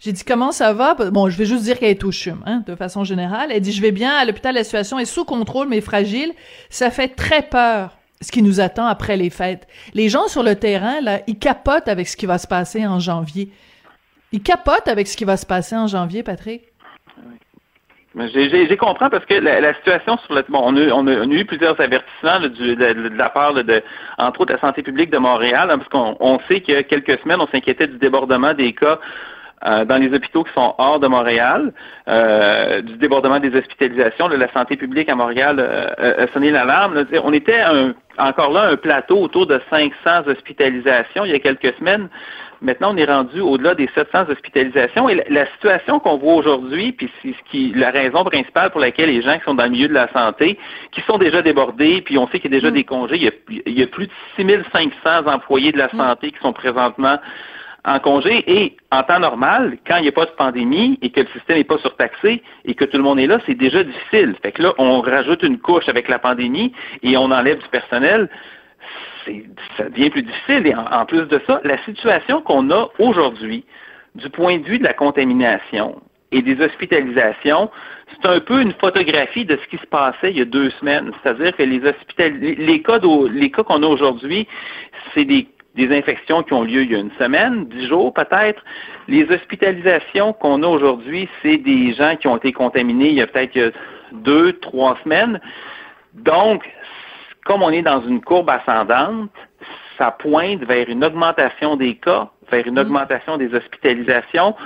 J'ai 0.00 0.12
dit 0.12 0.24
comment 0.24 0.52
ça 0.52 0.72
va? 0.72 0.94
Bon, 0.94 1.28
je 1.28 1.36
vais 1.36 1.44
juste 1.44 1.64
dire 1.64 1.78
qu'elle 1.78 1.90
est 1.90 2.04
au 2.04 2.12
chum, 2.12 2.42
hein, 2.46 2.62
de 2.66 2.76
façon 2.76 3.02
générale. 3.02 3.50
Elle 3.52 3.60
dit 3.60 3.72
je 3.72 3.82
vais 3.82 3.90
bien 3.90 4.12
à 4.14 4.24
l'hôpital, 4.24 4.54
la 4.54 4.62
situation 4.62 4.98
est 4.98 5.04
sous 5.04 5.24
contrôle 5.24 5.68
mais 5.68 5.80
fragile. 5.80 6.32
Ça 6.70 6.90
fait 6.90 7.08
très 7.08 7.42
peur 7.42 7.96
ce 8.20 8.30
qui 8.30 8.42
nous 8.42 8.60
attend 8.60 8.86
après 8.86 9.16
les 9.16 9.30
fêtes. 9.30 9.66
Les 9.94 10.08
gens 10.08 10.28
sur 10.28 10.42
le 10.42 10.54
terrain 10.54 11.00
là, 11.00 11.20
ils 11.26 11.38
capotent 11.38 11.88
avec 11.88 12.06
ce 12.06 12.16
qui 12.16 12.26
va 12.26 12.38
se 12.38 12.46
passer 12.46 12.86
en 12.86 13.00
janvier. 13.00 13.50
Ils 14.30 14.42
capotent 14.42 14.88
avec 14.88 15.08
ce 15.08 15.16
qui 15.16 15.24
va 15.24 15.36
se 15.36 15.46
passer 15.46 15.76
en 15.76 15.86
janvier, 15.86 16.22
Patrick. 16.22 16.62
J'ai 18.14 18.76
compris 18.76 19.10
parce 19.10 19.24
que 19.26 19.34
la, 19.34 19.74
situation 19.74 20.18
sur 20.18 20.34
le 20.34 20.44
bon, 20.48 20.60
on 20.64 21.06
a, 21.06 21.24
eu 21.24 21.44
plusieurs 21.44 21.80
avertissements 21.80 22.40
de, 22.40 23.16
la 23.16 23.28
part 23.30 23.54
de, 23.54 23.82
entre 24.16 24.40
autres 24.40 24.54
la 24.54 24.60
santé 24.60 24.82
publique 24.82 25.10
de 25.10 25.18
Montréal, 25.18 25.70
hein, 25.70 25.78
parce 25.78 25.88
qu'on 25.90 26.40
sait 26.48 26.60
qu'il 26.60 26.74
y 26.74 26.76
a 26.76 26.82
quelques 26.82 27.20
semaines, 27.20 27.40
on 27.40 27.46
s'inquiétait 27.48 27.86
du 27.86 27.98
débordement 27.98 28.54
des 28.54 28.72
cas 28.72 28.98
euh, 29.66 29.84
dans 29.84 29.96
les 29.96 30.14
hôpitaux 30.14 30.44
qui 30.44 30.52
sont 30.52 30.74
hors 30.78 31.00
de 31.00 31.08
Montréal, 31.08 31.72
euh, 32.08 32.80
du 32.80 32.96
débordement 32.96 33.40
des 33.40 33.54
hospitalisations. 33.56 34.28
la 34.28 34.52
santé 34.52 34.76
publique 34.76 35.08
à 35.08 35.16
Montréal 35.16 35.56
euh, 35.58 36.24
a 36.24 36.32
sonné 36.32 36.50
l'alarme. 36.50 37.04
On 37.24 37.32
était 37.32 37.60
encore 38.18 38.52
là 38.52 38.68
un 38.68 38.76
plateau 38.76 39.18
autour 39.18 39.46
de 39.46 39.60
500 39.70 40.28
hospitalisations 40.28 41.24
il 41.24 41.32
y 41.32 41.34
a 41.34 41.40
quelques 41.40 41.74
semaines. 41.78 42.08
Maintenant, 42.60 42.92
on 42.92 42.96
est 42.96 43.04
rendu 43.04 43.40
au-delà 43.40 43.74
des 43.74 43.88
700 43.94 44.30
hospitalisations. 44.30 45.08
Et 45.08 45.24
la, 45.28 45.46
situation 45.46 46.00
qu'on 46.00 46.16
voit 46.16 46.34
aujourd'hui, 46.34 46.92
puis 46.92 47.08
c'est 47.22 47.32
ce 47.32 47.50
qui, 47.50 47.72
la 47.74 47.90
raison 47.90 48.24
principale 48.24 48.70
pour 48.70 48.80
laquelle 48.80 49.10
les 49.10 49.22
gens 49.22 49.38
qui 49.38 49.44
sont 49.44 49.54
dans 49.54 49.64
le 49.64 49.70
milieu 49.70 49.88
de 49.88 49.94
la 49.94 50.08
santé, 50.12 50.58
qui 50.90 51.00
sont 51.02 51.18
déjà 51.18 51.40
débordés, 51.40 52.02
puis 52.02 52.18
on 52.18 52.26
sait 52.28 52.40
qu'il 52.40 52.50
y 52.52 52.54
a 52.54 52.58
déjà 52.58 52.70
mm. 52.70 52.74
des 52.74 52.84
congés, 52.84 53.16
il 53.16 53.22
y 53.22 53.28
a, 53.28 53.32
il 53.66 53.78
y 53.78 53.82
a 53.82 53.86
plus 53.86 54.06
de 54.06 54.12
6500 54.36 55.26
employés 55.26 55.70
de 55.70 55.78
la 55.78 55.86
mm. 55.86 55.96
santé 55.96 56.32
qui 56.32 56.38
sont 56.40 56.52
présentement 56.52 57.18
en 57.88 57.98
congé 58.00 58.44
et 58.46 58.76
en 58.92 59.02
temps 59.02 59.18
normal, 59.18 59.78
quand 59.86 59.96
il 59.96 60.02
n'y 60.02 60.08
a 60.08 60.12
pas 60.12 60.26
de 60.26 60.30
pandémie 60.32 60.98
et 61.00 61.10
que 61.10 61.20
le 61.20 61.26
système 61.28 61.56
n'est 61.56 61.64
pas 61.64 61.78
surtaxé 61.78 62.42
et 62.66 62.74
que 62.74 62.84
tout 62.84 62.98
le 62.98 63.02
monde 63.02 63.18
est 63.18 63.26
là, 63.26 63.38
c'est 63.46 63.54
déjà 63.54 63.82
difficile. 63.82 64.36
Fait 64.42 64.52
que 64.52 64.62
là, 64.62 64.74
on 64.78 65.00
rajoute 65.00 65.42
une 65.42 65.58
couche 65.58 65.88
avec 65.88 66.08
la 66.08 66.18
pandémie 66.18 66.72
et 67.02 67.16
on 67.16 67.30
enlève 67.30 67.58
du 67.58 67.68
personnel. 67.68 68.28
Ça 69.76 69.88
devient 69.88 70.10
plus 70.10 70.22
difficile. 70.22 70.66
Et 70.66 70.74
en, 70.74 71.06
plus 71.06 71.26
de 71.26 71.40
ça, 71.46 71.60
la 71.64 71.78
situation 71.84 72.42
qu'on 72.42 72.70
a 72.70 72.88
aujourd'hui, 72.98 73.64
du 74.14 74.28
point 74.30 74.58
de 74.58 74.64
vue 74.64 74.78
de 74.78 74.84
la 74.84 74.94
contamination 74.94 76.00
et 76.30 76.42
des 76.42 76.60
hospitalisations, 76.60 77.70
c'est 78.12 78.28
un 78.28 78.40
peu 78.40 78.60
une 78.60 78.72
photographie 78.72 79.46
de 79.46 79.56
ce 79.56 79.68
qui 79.68 79.78
se 79.78 79.86
passait 79.86 80.30
il 80.30 80.38
y 80.38 80.42
a 80.42 80.46
deux 80.46 80.70
semaines. 80.70 81.10
C'est-à-dire 81.22 81.56
que 81.56 81.62
les, 81.62 82.54
les 82.54 82.82
cas, 82.82 82.98
les 83.30 83.50
cas 83.50 83.62
qu'on 83.62 83.82
a 83.82 83.86
aujourd'hui, 83.86 84.46
c'est 85.14 85.24
des 85.24 85.48
des 85.78 85.96
infections 85.96 86.42
qui 86.42 86.52
ont 86.52 86.64
lieu 86.64 86.82
il 86.82 86.92
y 86.92 86.96
a 86.96 86.98
une 86.98 87.12
semaine, 87.18 87.66
dix 87.68 87.86
jours 87.86 88.12
peut-être. 88.12 88.62
Les 89.06 89.24
hospitalisations 89.30 90.32
qu'on 90.32 90.62
a 90.62 90.66
aujourd'hui, 90.66 91.28
c'est 91.40 91.56
des 91.56 91.94
gens 91.94 92.16
qui 92.16 92.26
ont 92.26 92.36
été 92.36 92.52
contaminés 92.52 93.08
il 93.08 93.14
y 93.14 93.22
a 93.22 93.26
peut-être 93.28 93.72
deux, 94.12 94.54
trois 94.54 94.98
semaines. 95.04 95.40
Donc, 96.14 96.68
comme 97.44 97.62
on 97.62 97.70
est 97.70 97.82
dans 97.82 98.02
une 98.02 98.20
courbe 98.20 98.50
ascendante, 98.50 99.30
ça 99.96 100.10
pointe 100.10 100.64
vers 100.64 100.88
une 100.88 101.04
augmentation 101.04 101.76
des 101.76 101.94
cas, 101.94 102.28
vers 102.50 102.66
une 102.66 102.74
mm. 102.74 102.78
augmentation 102.78 103.36
des 103.36 103.54
hospitalisations. 103.54 104.56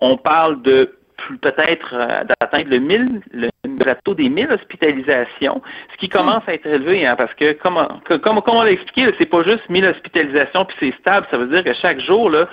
On 0.00 0.18
parle 0.18 0.60
de 0.62 0.97
peut-être 1.40 1.94
euh, 1.94 2.24
d'atteindre 2.24 2.70
le 2.70 2.78
1000, 2.78 3.20
le 3.32 3.48
plateau 3.78 4.14
des 4.14 4.28
1000 4.28 4.50
hospitalisations, 4.50 5.62
ce 5.92 5.96
qui 5.98 6.08
commence 6.08 6.42
à 6.46 6.54
être 6.54 6.66
élevé, 6.66 7.06
hein, 7.06 7.16
parce 7.16 7.32
que 7.34 7.52
comme, 7.52 7.78
comme, 8.04 8.40
comme 8.40 8.56
on 8.56 8.62
l'a 8.62 8.72
expliqué, 8.72 9.12
c'est 9.18 9.26
pas 9.26 9.42
juste 9.42 9.68
1000 9.68 9.84
hospitalisations 9.86 10.64
puis 10.64 10.76
c'est 10.80 10.94
stable, 11.00 11.26
ça 11.30 11.38
veut 11.38 11.46
dire 11.46 11.64
que 11.64 11.74
chaque 11.74 12.00
jour, 12.00 12.30
là, 12.30 12.48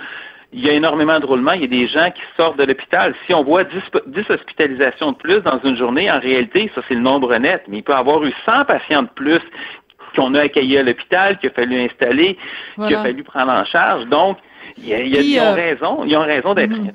il 0.52 0.64
y 0.64 0.70
a 0.70 0.72
énormément 0.72 1.18
de 1.18 1.26
roulements, 1.26 1.52
il 1.52 1.62
y 1.62 1.64
a 1.64 1.68
des 1.68 1.88
gens 1.88 2.10
qui 2.10 2.22
sortent 2.36 2.58
de 2.58 2.64
l'hôpital. 2.64 3.14
Si 3.26 3.34
on 3.34 3.42
voit 3.42 3.64
10, 3.64 3.82
10, 4.06 4.30
hospitalisations 4.30 5.12
de 5.12 5.16
plus 5.16 5.40
dans 5.40 5.58
une 5.64 5.76
journée, 5.76 6.10
en 6.10 6.20
réalité, 6.20 6.70
ça 6.74 6.82
c'est 6.88 6.94
le 6.94 7.00
nombre 7.00 7.34
net, 7.36 7.62
mais 7.68 7.78
il 7.78 7.82
peut 7.82 7.92
y 7.92 7.96
avoir 7.96 8.24
eu 8.24 8.32
100 8.44 8.64
patients 8.64 9.02
de 9.02 9.08
plus 9.08 9.40
qu'on 10.14 10.34
a 10.34 10.42
accueillis 10.42 10.78
à 10.78 10.82
l'hôpital, 10.82 11.38
qu'il 11.38 11.50
a 11.50 11.52
fallu 11.52 11.78
installer, 11.80 12.38
qu'il 12.76 12.94
a 12.94 13.02
fallu 13.02 13.22
prendre 13.22 13.52
en 13.52 13.64
charge. 13.64 14.06
Donc, 14.06 14.38
il 14.78 14.88
y 14.88 14.94
a, 14.94 15.00
ils 15.00 15.40
ont 15.40 15.44
euh, 15.44 15.54
raison, 15.54 16.04
ils 16.04 16.16
ont 16.16 16.24
raison 16.24 16.54
d'être 16.54 16.70
mhm. 16.70 16.92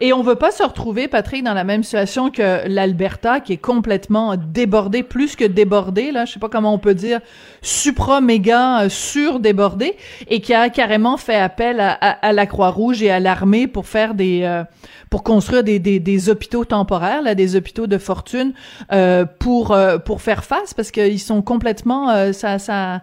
Et 0.00 0.12
on 0.12 0.22
veut 0.22 0.36
pas 0.36 0.50
se 0.50 0.62
retrouver, 0.62 1.08
Patrick, 1.08 1.44
dans 1.44 1.54
la 1.54 1.64
même 1.64 1.82
situation 1.82 2.30
que 2.30 2.66
l'Alberta, 2.68 3.40
qui 3.40 3.54
est 3.54 3.58
complètement 3.58 4.36
débordé, 4.36 5.02
plus 5.02 5.36
que 5.36 5.44
débordé, 5.44 6.10
là, 6.10 6.24
je 6.24 6.32
sais 6.32 6.40
pas 6.40 6.48
comment 6.48 6.74
on 6.74 6.78
peut 6.78 6.94
dire, 6.94 7.20
supra-méga 7.60 8.82
euh, 8.82 8.88
sur-débordé, 8.88 9.96
et 10.28 10.40
qui 10.40 10.54
a 10.54 10.68
carrément 10.70 11.16
fait 11.16 11.36
appel 11.36 11.80
à, 11.80 12.32
la 12.32 12.46
Croix-Rouge 12.46 13.02
et 13.02 13.10
à 13.10 13.20
l'armée 13.20 13.66
pour 13.66 13.86
faire 13.86 14.14
des, 14.14 14.42
euh, 14.42 14.64
pour 15.10 15.22
construire 15.22 15.64
des, 15.64 15.78
des, 15.78 16.00
des, 16.00 16.28
hôpitaux 16.28 16.64
temporaires, 16.64 17.22
là, 17.22 17.34
des 17.34 17.56
hôpitaux 17.56 17.86
de 17.86 17.98
fortune, 17.98 18.52
euh, 18.92 19.24
pour, 19.38 19.76
pour 20.04 20.22
faire 20.22 20.44
face, 20.44 20.74
parce 20.74 20.90
qu'ils 20.90 21.20
sont 21.20 21.42
complètement, 21.42 22.32
ça, 22.32 22.58
ça, 22.58 23.02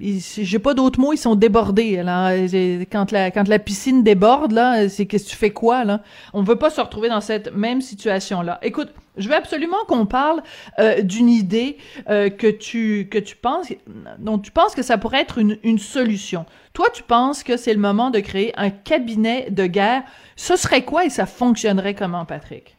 j'ai 0.00 0.58
pas 0.58 0.74
d'autres 0.74 0.98
mots, 0.98 1.12
ils 1.12 1.18
sont 1.18 1.34
débordés. 1.36 2.02
Quand 2.90 3.12
la 3.12 3.58
piscine 3.58 4.02
déborde 4.02 4.52
là, 4.52 4.88
c'est 4.88 5.06
que 5.06 5.16
tu 5.16 5.36
fais 5.36 5.50
quoi 5.50 5.84
là? 5.84 6.02
On 6.32 6.42
veut 6.42 6.56
pas 6.56 6.70
se 6.70 6.80
retrouver 6.80 7.08
dans 7.08 7.20
cette 7.20 7.54
même 7.54 7.80
situation 7.80 8.42
là. 8.42 8.58
Écoute, 8.62 8.92
je 9.16 9.28
veux 9.28 9.34
absolument 9.34 9.76
qu'on 9.86 10.06
parle 10.06 10.42
euh, 10.80 11.00
d'une 11.02 11.28
idée 11.28 11.78
euh, 12.08 12.30
que 12.30 12.48
tu 12.48 13.08
que 13.08 13.18
tu 13.18 13.36
penses 13.36 13.68
dont 14.18 14.38
tu 14.38 14.50
penses 14.50 14.74
que 14.74 14.82
ça 14.82 14.98
pourrait 14.98 15.20
être 15.20 15.38
une, 15.38 15.58
une 15.62 15.78
solution. 15.78 16.46
Toi, 16.72 16.88
tu 16.92 17.04
penses 17.04 17.44
que 17.44 17.56
c'est 17.56 17.72
le 17.72 17.80
moment 17.80 18.10
de 18.10 18.18
créer 18.18 18.52
un 18.56 18.70
cabinet 18.70 19.48
de 19.50 19.66
guerre. 19.66 20.02
Ce 20.34 20.56
serait 20.56 20.84
quoi 20.84 21.04
et 21.04 21.10
ça 21.10 21.26
fonctionnerait 21.26 21.94
comment, 21.94 22.24
Patrick? 22.24 22.76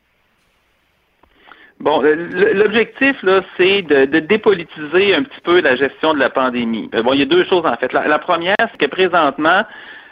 Bon, 1.82 2.02
l'objectif, 2.02 3.22
là, 3.22 3.42
c'est 3.58 3.82
de, 3.82 4.20
dépolitiser 4.20 5.14
un 5.14 5.24
petit 5.24 5.42
peu 5.44 5.60
la 5.60 5.76
gestion 5.76 6.14
de 6.14 6.20
la 6.20 6.30
pandémie. 6.30 6.90
Euh, 6.96 7.04
bon, 7.04 7.12
il 7.14 7.20
y 7.20 7.24
a 7.24 7.26
deux 7.26 7.44
choses, 7.46 7.66
en 7.66 7.76
fait. 7.76 7.92
La, 7.92 8.18
première, 8.18 8.56
c'est 8.60 8.78
que 8.78 8.86
présentement, 8.86 9.64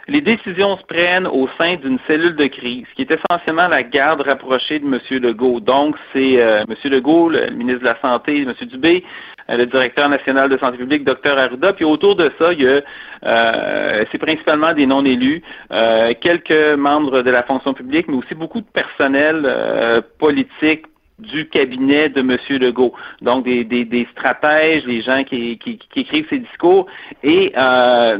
les 0.06 0.20
décisions 0.20 0.76
se 0.76 0.84
prennent 0.84 1.26
au 1.26 1.48
sein 1.56 1.76
d'une 1.76 1.98
cellule 2.06 2.36
de 2.36 2.46
crise, 2.48 2.84
qui 2.94 3.02
est 3.02 3.10
essentiellement 3.10 3.68
la 3.68 3.82
garde 3.82 4.20
rapprochée 4.20 4.78
de 4.78 4.84
M. 4.84 5.00
Legault. 5.22 5.60
Donc, 5.60 5.96
c'est 6.12 6.38
euh, 6.38 6.64
M. 6.68 6.90
Legault, 6.92 7.30
le, 7.30 7.48
ministre 7.50 7.80
de 7.80 7.86
la 7.86 7.98
Santé, 8.02 8.42
M. 8.42 8.52
Dubé, 8.68 9.02
euh, 9.48 9.56
le 9.56 9.64
directeur 9.64 10.10
national 10.10 10.50
de 10.50 10.58
santé 10.58 10.76
publique, 10.76 11.04
Dr. 11.04 11.38
Arruda, 11.38 11.72
puis 11.72 11.86
autour 11.86 12.14
de 12.14 12.30
ça, 12.38 12.52
il 12.52 12.62
y 12.62 12.68
a, 12.68 12.82
euh, 13.24 14.04
c'est 14.12 14.18
principalement 14.18 14.74
des 14.74 14.84
non-élus, 14.84 15.42
quelques 16.20 16.76
membres 16.76 17.22
de 17.22 17.30
la 17.30 17.42
fonction 17.42 17.72
publique, 17.72 18.06
mais 18.06 18.16
aussi 18.16 18.34
beaucoup 18.34 18.60
de 18.60 18.66
personnel 18.66 20.04
politique, 20.18 20.84
du 21.18 21.48
cabinet 21.48 22.08
de 22.08 22.20
M. 22.20 22.36
Legault. 22.60 22.94
Donc, 23.22 23.44
des, 23.44 23.64
des, 23.64 23.84
des 23.84 24.06
stratèges, 24.12 24.84
les 24.84 25.02
gens 25.02 25.24
qui, 25.24 25.58
qui, 25.58 25.78
qui 25.78 26.00
écrivent 26.00 26.26
ces 26.28 26.40
discours. 26.40 26.86
Et 27.22 27.52
euh, 27.56 28.18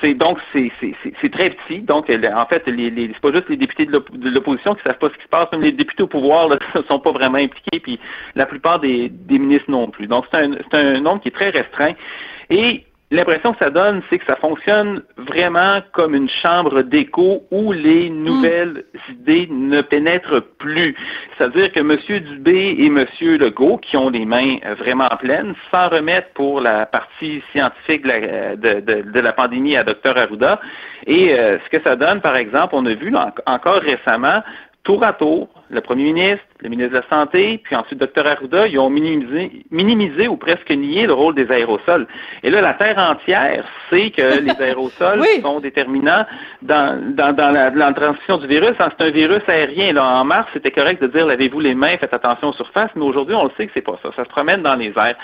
c'est 0.00 0.14
donc 0.14 0.38
c'est 0.52 1.30
très 1.30 1.50
petit. 1.50 1.80
Donc, 1.80 2.10
en 2.10 2.46
fait, 2.46 2.66
les, 2.66 2.90
les, 2.90 3.08
c'est 3.08 3.20
pas 3.20 3.32
juste 3.32 3.48
les 3.48 3.56
députés 3.56 3.86
de 3.86 4.30
l'opposition 4.30 4.74
qui 4.74 4.82
savent 4.82 4.98
pas 4.98 5.10
ce 5.10 5.16
qui 5.16 5.22
se 5.22 5.28
passe, 5.28 5.50
même 5.52 5.62
les 5.62 5.72
députés 5.72 6.02
au 6.02 6.06
pouvoir 6.06 6.48
ne 6.48 6.82
sont 6.88 6.98
pas 6.98 7.12
vraiment 7.12 7.38
impliqués, 7.38 7.80
puis 7.80 7.98
la 8.34 8.46
plupart 8.46 8.80
des, 8.80 9.08
des 9.08 9.38
ministres 9.38 9.70
non 9.70 9.88
plus. 9.88 10.06
Donc, 10.06 10.24
c'est 10.30 10.38
un, 10.38 10.56
un 10.72 11.00
nombre 11.00 11.20
qui 11.20 11.28
est 11.28 11.32
très 11.32 11.50
restreint. 11.50 11.92
Et 12.50 12.84
l'impression 13.10 13.52
que 13.52 13.58
ça 13.58 13.70
donne, 13.70 14.02
c'est 14.10 14.18
que 14.18 14.26
ça 14.26 14.36
fonctionne 14.36 15.02
vraiment 15.16 15.80
comme 15.92 16.14
une 16.14 16.28
chambre 16.28 16.82
d'écho 16.82 17.44
où 17.50 17.72
les 17.72 18.10
nouvelles 18.10 18.84
idées 19.08 19.46
ne 19.50 19.80
pénètrent 19.82 20.42
plus. 20.58 20.96
C'est-à-dire 21.36 21.72
que 21.72 21.80
M. 21.80 21.96
Dubé 22.20 22.76
et 22.78 22.86
M. 22.86 23.06
Legault, 23.20 23.78
qui 23.78 23.96
ont 23.96 24.10
les 24.10 24.26
mains 24.26 24.56
vraiment 24.78 25.08
pleines, 25.20 25.54
s'en 25.70 25.88
remettent 25.88 26.32
pour 26.34 26.60
la 26.60 26.86
partie 26.86 27.42
scientifique 27.52 28.02
de 28.02 28.08
la, 28.08 28.56
de, 28.56 29.20
la 29.20 29.32
pandémie 29.32 29.76
à 29.76 29.84
Dr. 29.84 30.16
Arruda. 30.16 30.60
Et 31.06 31.32
euh, 31.32 31.58
ce 31.64 31.76
que 31.76 31.82
ça 31.82 31.96
donne, 31.96 32.20
par 32.20 32.36
exemple, 32.36 32.74
on 32.76 32.84
a 32.86 32.94
vu 32.94 33.14
encore 33.46 33.80
récemment, 33.82 34.42
tour 34.82 35.04
à 35.04 35.12
tour, 35.12 35.48
le 35.70 35.80
premier 35.80 36.04
ministre, 36.04 36.44
le 36.60 36.68
ministre 36.68 36.92
de 36.92 36.98
la 36.98 37.08
Santé, 37.08 37.60
puis 37.62 37.76
ensuite 37.76 37.98
Dr. 37.98 38.26
Arruda, 38.26 38.66
ils 38.66 38.78
ont 38.78 38.88
minimisé, 38.88 39.64
minimisé 39.70 40.28
ou 40.28 40.36
presque 40.36 40.70
nié 40.70 41.06
le 41.06 41.12
rôle 41.12 41.34
des 41.34 41.50
aérosols. 41.50 42.06
Et 42.42 42.50
là, 42.50 42.60
la 42.60 42.74
Terre 42.74 42.98
entière 42.98 43.64
sait 43.90 44.10
que 44.10 44.40
les 44.40 44.62
aérosols 44.62 45.22
sont 45.42 45.60
déterminants 45.60 46.24
dans, 46.62 47.14
dans, 47.14 47.34
dans, 47.34 47.50
la, 47.50 47.92
transition 47.92 48.38
du 48.38 48.46
virus. 48.46 48.72
C'est 48.78 49.04
un 49.04 49.10
virus 49.10 49.42
aérien. 49.48 49.92
Là, 49.92 50.20
en 50.20 50.24
mars, 50.24 50.48
c'était 50.52 50.70
correct 50.70 51.02
de 51.02 51.08
dire 51.08 51.26
lavez-vous 51.26 51.60
les 51.60 51.74
mains, 51.74 51.96
faites 51.98 52.14
attention 52.14 52.48
aux 52.48 52.54
surfaces, 52.54 52.90
mais 52.94 53.04
aujourd'hui, 53.04 53.34
on 53.34 53.44
le 53.44 53.50
sait 53.56 53.66
que 53.66 53.72
c'est 53.74 53.82
pas 53.82 53.98
ça. 54.02 54.10
Ça 54.14 54.24
se 54.24 54.28
promène 54.28 54.62
dans 54.62 54.76
les 54.76 54.92
airs. 54.96 55.16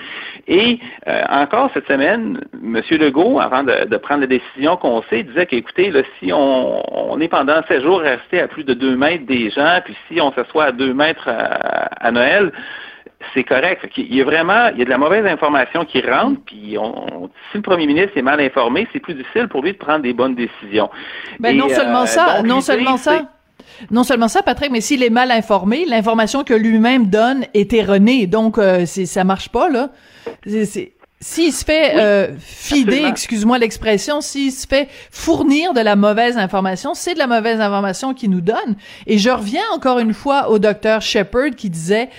Et 0.49 0.79
euh, 1.07 1.23
encore 1.31 1.71
cette 1.73 1.87
semaine, 1.87 2.41
M. 2.63 2.83
Legault, 2.91 3.41
avant 3.41 3.63
de, 3.63 3.97
prendre 3.97 4.23
la 4.23 4.27
décision 4.27 4.77
qu'on 4.77 5.03
sait, 5.03 5.23
disait 5.23 5.47
qu'écoutez, 5.47 5.93
si 6.19 6.33
on, 6.33 7.13
on 7.13 7.21
est 7.21 7.29
pendant 7.29 7.63
16 7.69 7.83
jours 7.83 8.01
resté 8.01 8.41
à 8.41 8.49
plus 8.49 8.65
de 8.65 8.75
2 8.75 8.97
mètres 8.97 9.27
des 9.27 9.51
gens, 9.51 9.81
puis 9.85 9.97
si 10.09 10.21
on 10.21 10.32
s'assoit 10.35 10.65
à 10.65 10.73
2 10.73 10.95
mètres 10.95 11.29
à, 11.29 12.11
Noël, 12.11 12.53
c'est 13.35 13.45
correct. 13.45 13.89
Il 13.97 14.15
y 14.15 14.21
a 14.21 14.25
vraiment, 14.25 14.69
il 14.69 14.79
y 14.79 14.83
a 14.83 14.85
de 14.85 14.91
la 14.91 14.99
mauvaise 14.99 15.25
information 15.27 15.85
qui 15.85 16.01
rentre, 16.01 16.41
puis 16.45 16.77
on, 16.79 17.31
si 17.51 17.59
le 17.59 17.63
premier 17.63 17.87
ministre 17.87 18.17
est 18.17 18.23
mal 18.23 18.41
informé, 18.41 18.87
c'est 18.93 19.01
plus 19.01 19.15
difficile 19.15 19.49
pour 19.49 19.63
lui 19.63 19.73
de 19.73 19.79
prendre 19.79 20.01
des 20.01 20.13
bonnes 20.13 20.35
décisions. 20.35 20.91
Ben 21.39 21.57
non 21.57 21.69
seulement 21.69 22.03
euh, 22.03 22.07
ça, 22.07 22.43
non 22.43 22.61
seulement 22.61 22.97
ça. 22.97 23.23
Non 23.91 24.05
seulement 24.05 24.29
ça, 24.29 24.43
Patrick, 24.43 24.71
mais 24.71 24.81
s'il 24.81 25.03
est 25.03 25.11
mal 25.11 25.31
informé, 25.31 25.85
l'information 25.87 26.45
que 26.45 26.55
lui-même 26.55 27.07
donne 27.07 27.45
est 27.55 27.73
erronée. 27.73 28.27
Donc, 28.27 28.59
euh, 28.59 28.87
ça 28.87 29.25
marche 29.25 29.49
pas, 29.49 29.69
là. 29.69 29.89
C'est, 30.45 30.93
s'il 31.23 31.53
se 31.53 31.65
fait 31.65 31.95
euh, 31.97 32.37
fider, 32.39 33.05
excuse-moi 33.07 33.57
l'expression, 33.59 34.21
s'il 34.21 34.51
se 34.51 34.67
fait 34.67 34.89
fournir 35.13 35.73
de 35.73 35.81
la 35.81 35.95
mauvaise 35.95 36.37
information, 36.37 36.95
c'est 36.95 37.15
de 37.15 37.19
la 37.21 37.29
mauvaise 37.29 37.61
information 37.61 38.13
qu'il 38.13 38.31
nous 38.31 38.41
donne. 38.41 38.77
Et 39.07 39.19
je 39.19 39.31
reviens 39.31 39.63
encore 39.73 40.01
une 40.01 40.15
fois 40.15 40.51
au 40.51 40.59
docteur 40.59 41.01
Shepard 41.01 41.51
qui 41.57 41.71
disait 41.71 42.11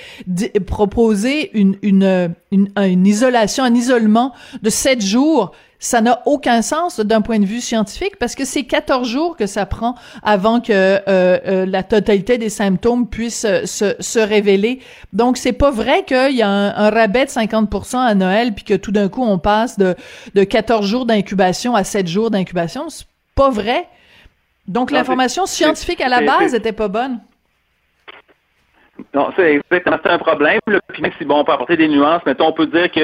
proposer 0.65 1.51
une, 1.53 1.75
une, 1.81 2.33
une, 2.51 2.69
une 2.77 3.05
isolation, 3.05 3.65
un 3.65 3.75
isolement 3.75 4.33
de 4.61 4.69
sept 4.69 5.03
jours 5.03 5.51
ça 5.83 5.99
n'a 5.99 6.21
aucun 6.25 6.61
sens 6.61 7.01
d'un 7.01 7.19
point 7.19 7.39
de 7.39 7.45
vue 7.45 7.59
scientifique 7.59 8.17
parce 8.17 8.35
que 8.35 8.45
c'est 8.45 8.63
14 8.63 9.05
jours 9.05 9.35
que 9.35 9.47
ça 9.47 9.65
prend 9.65 9.95
avant 10.23 10.61
que 10.61 10.71
euh, 10.71 11.01
euh, 11.09 11.65
la 11.65 11.83
totalité 11.83 12.37
des 12.37 12.47
symptômes 12.47 13.09
puissent 13.09 13.43
euh, 13.43 13.65
se, 13.65 13.93
se 13.99 14.19
révéler. 14.19 14.79
Donc 15.11 15.35
c'est 15.35 15.51
pas 15.51 15.71
vrai 15.71 16.05
qu'il 16.05 16.37
y 16.37 16.41
a 16.41 16.47
un, 16.47 16.89
rabais 16.89 17.25
de 17.25 17.29
50% 17.29 17.97
à 17.97 18.15
Noël 18.15 18.53
puis 18.53 18.63
que 18.63 18.75
tout 18.75 18.93
d'un 18.93 19.09
coup 19.09 19.23
on 19.23 19.37
passe 19.39 19.77
de, 19.77 19.93
de 20.35 20.45
14 20.45 20.87
jours 20.87 21.05
d'incubation 21.05 21.75
à 21.75 21.83
7 21.83 22.07
jours 22.07 22.31
d'incubation. 22.31 22.87
C'est 22.87 23.05
pas 23.35 23.49
vrai. 23.49 23.85
Donc 24.69 24.89
l'information 24.89 25.45
scientifique 25.45 25.99
à 25.99 26.07
la 26.07 26.21
base 26.21 26.55
était 26.55 26.71
pas 26.71 26.87
bonne. 26.87 27.19
Non, 29.13 29.33
c'est 29.35 29.55
exactement 29.55 29.97
un 30.05 30.17
problème. 30.17 30.61
Puis 30.93 31.01
même 31.01 31.11
si 31.17 31.25
bon, 31.25 31.39
on 31.39 31.43
peut 31.43 31.51
apporter 31.51 31.75
des 31.75 31.89
nuances, 31.89 32.21
mais 32.25 32.39
on 32.39 32.53
peut 32.53 32.67
dire 32.67 32.89
que 32.89 33.01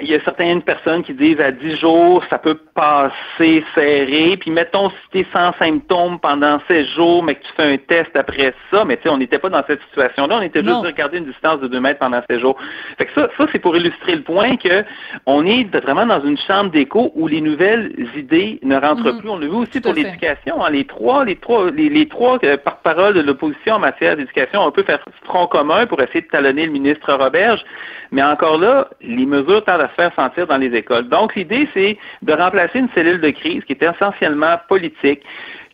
il 0.00 0.08
y 0.08 0.14
a 0.14 0.20
certaines 0.20 0.62
personnes 0.62 1.02
qui 1.02 1.14
disent 1.14 1.40
à 1.40 1.50
10 1.50 1.76
jours, 1.76 2.22
ça 2.28 2.38
peut 2.38 2.58
passer 2.74 3.64
serré. 3.74 4.36
Puis 4.38 4.50
mettons 4.50 4.90
si 4.90 4.96
tu 5.12 5.18
es 5.20 5.26
sans 5.32 5.52
symptômes 5.58 6.18
pendant 6.20 6.60
16 6.68 6.86
jours, 6.88 7.22
mais 7.22 7.34
que 7.36 7.42
tu 7.42 7.52
fais 7.56 7.74
un 7.74 7.76
test 7.76 8.14
après 8.14 8.54
ça, 8.70 8.84
mais 8.84 8.96
tu 8.96 9.04
sais, 9.04 9.08
on 9.08 9.18
n'était 9.18 9.38
pas 9.38 9.48
dans 9.48 9.62
cette 9.66 9.80
situation-là, 9.82 10.38
on 10.38 10.42
était 10.42 10.62
juste 10.62 10.82
de 10.82 10.86
regarder 10.86 11.18
une 11.18 11.26
distance 11.26 11.60
de 11.60 11.68
2 11.68 11.80
mètres 11.80 11.98
pendant 11.98 12.20
16 12.28 12.40
jours. 12.40 12.56
Fait 12.98 13.06
que 13.06 13.12
ça, 13.12 13.28
ça 13.36 13.46
c'est 13.52 13.58
pour 13.58 13.76
illustrer 13.76 14.16
le 14.16 14.22
point 14.22 14.56
que 14.56 14.84
on 15.24 15.46
est 15.46 15.64
vraiment 15.76 16.06
dans 16.06 16.22
une 16.22 16.38
chambre 16.38 16.70
d'écho 16.70 17.12
où 17.14 17.26
les 17.26 17.40
nouvelles 17.40 17.92
idées 18.16 18.58
ne 18.62 18.76
rentrent 18.76 19.02
mm-hmm. 19.02 19.20
plus. 19.20 19.30
On 19.30 19.38
l'a 19.38 19.46
vu 19.46 19.54
aussi 19.54 19.80
pour 19.80 19.94
l'éducation. 19.94 20.64
Hein. 20.64 20.70
Les 20.70 20.84
trois, 20.84 21.24
les 21.24 21.36
trois, 21.36 21.70
les, 21.70 21.88
les 21.88 22.08
trois 22.08 22.38
euh, 22.44 22.56
par 22.56 22.78
parole 22.78 23.14
de 23.14 23.20
l'opposition 23.20 23.74
en 23.74 23.78
matière 23.78 24.16
d'éducation 24.16 24.60
ont 24.60 24.68
un 24.68 24.72
peu 24.72 24.82
faire 24.82 25.00
front 25.24 25.46
commun 25.46 25.86
pour 25.86 26.00
essayer 26.00 26.20
de 26.20 26.28
talonner 26.28 26.66
le 26.66 26.72
ministre 26.72 27.12
Roberge. 27.12 27.64
Mais 28.12 28.22
encore 28.22 28.58
là, 28.58 28.88
les 29.00 29.26
mesures 29.26 29.64
tardent 29.64 29.82
à 29.82 29.85
se 29.88 29.94
faire 29.94 30.14
sentir 30.14 30.46
dans 30.46 30.56
les 30.56 30.74
écoles. 30.74 31.08
Donc, 31.08 31.34
l'idée, 31.34 31.68
c'est 31.74 31.98
de 32.22 32.32
remplacer 32.32 32.78
une 32.78 32.88
cellule 32.94 33.20
de 33.20 33.30
crise 33.30 33.64
qui 33.64 33.72
est 33.72 33.82
essentiellement 33.82 34.56
politique, 34.68 35.22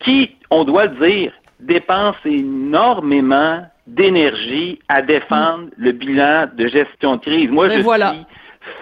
qui, 0.00 0.37
on 0.50 0.64
doit 0.64 0.87
le 0.87 1.07
dire, 1.07 1.33
dépense 1.61 2.16
énormément 2.25 3.64
d'énergie 3.87 4.78
à 4.88 5.02
défendre 5.02 5.69
le 5.76 5.92
bilan 5.92 6.49
de 6.57 6.66
gestion 6.66 7.16
de 7.16 7.21
crise. 7.21 7.50
Moi, 7.50 7.69
je 7.69 7.81
suis 7.81 8.26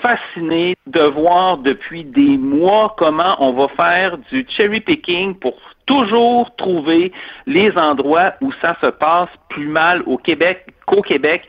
fasciné 0.03 0.77
de 0.87 1.01
voir 1.01 1.59
depuis 1.59 2.05
des 2.05 2.37
mois 2.37 2.95
comment 2.99 3.37
on 3.39 3.53
va 3.53 3.69
faire 3.69 4.19
du 4.31 4.47
cherry 4.49 4.81
picking 4.81 5.35
pour 5.35 5.55
toujours 5.87 6.55
trouver 6.57 7.13
les 7.47 7.77
endroits 7.77 8.35
où 8.41 8.53
ça 8.61 8.77
se 8.81 8.87
passe 8.87 9.31
plus 9.49 9.67
mal 9.67 10.03
au 10.07 10.19
Québec 10.19 10.67
qu'au 10.87 11.03
Québec 11.03 11.47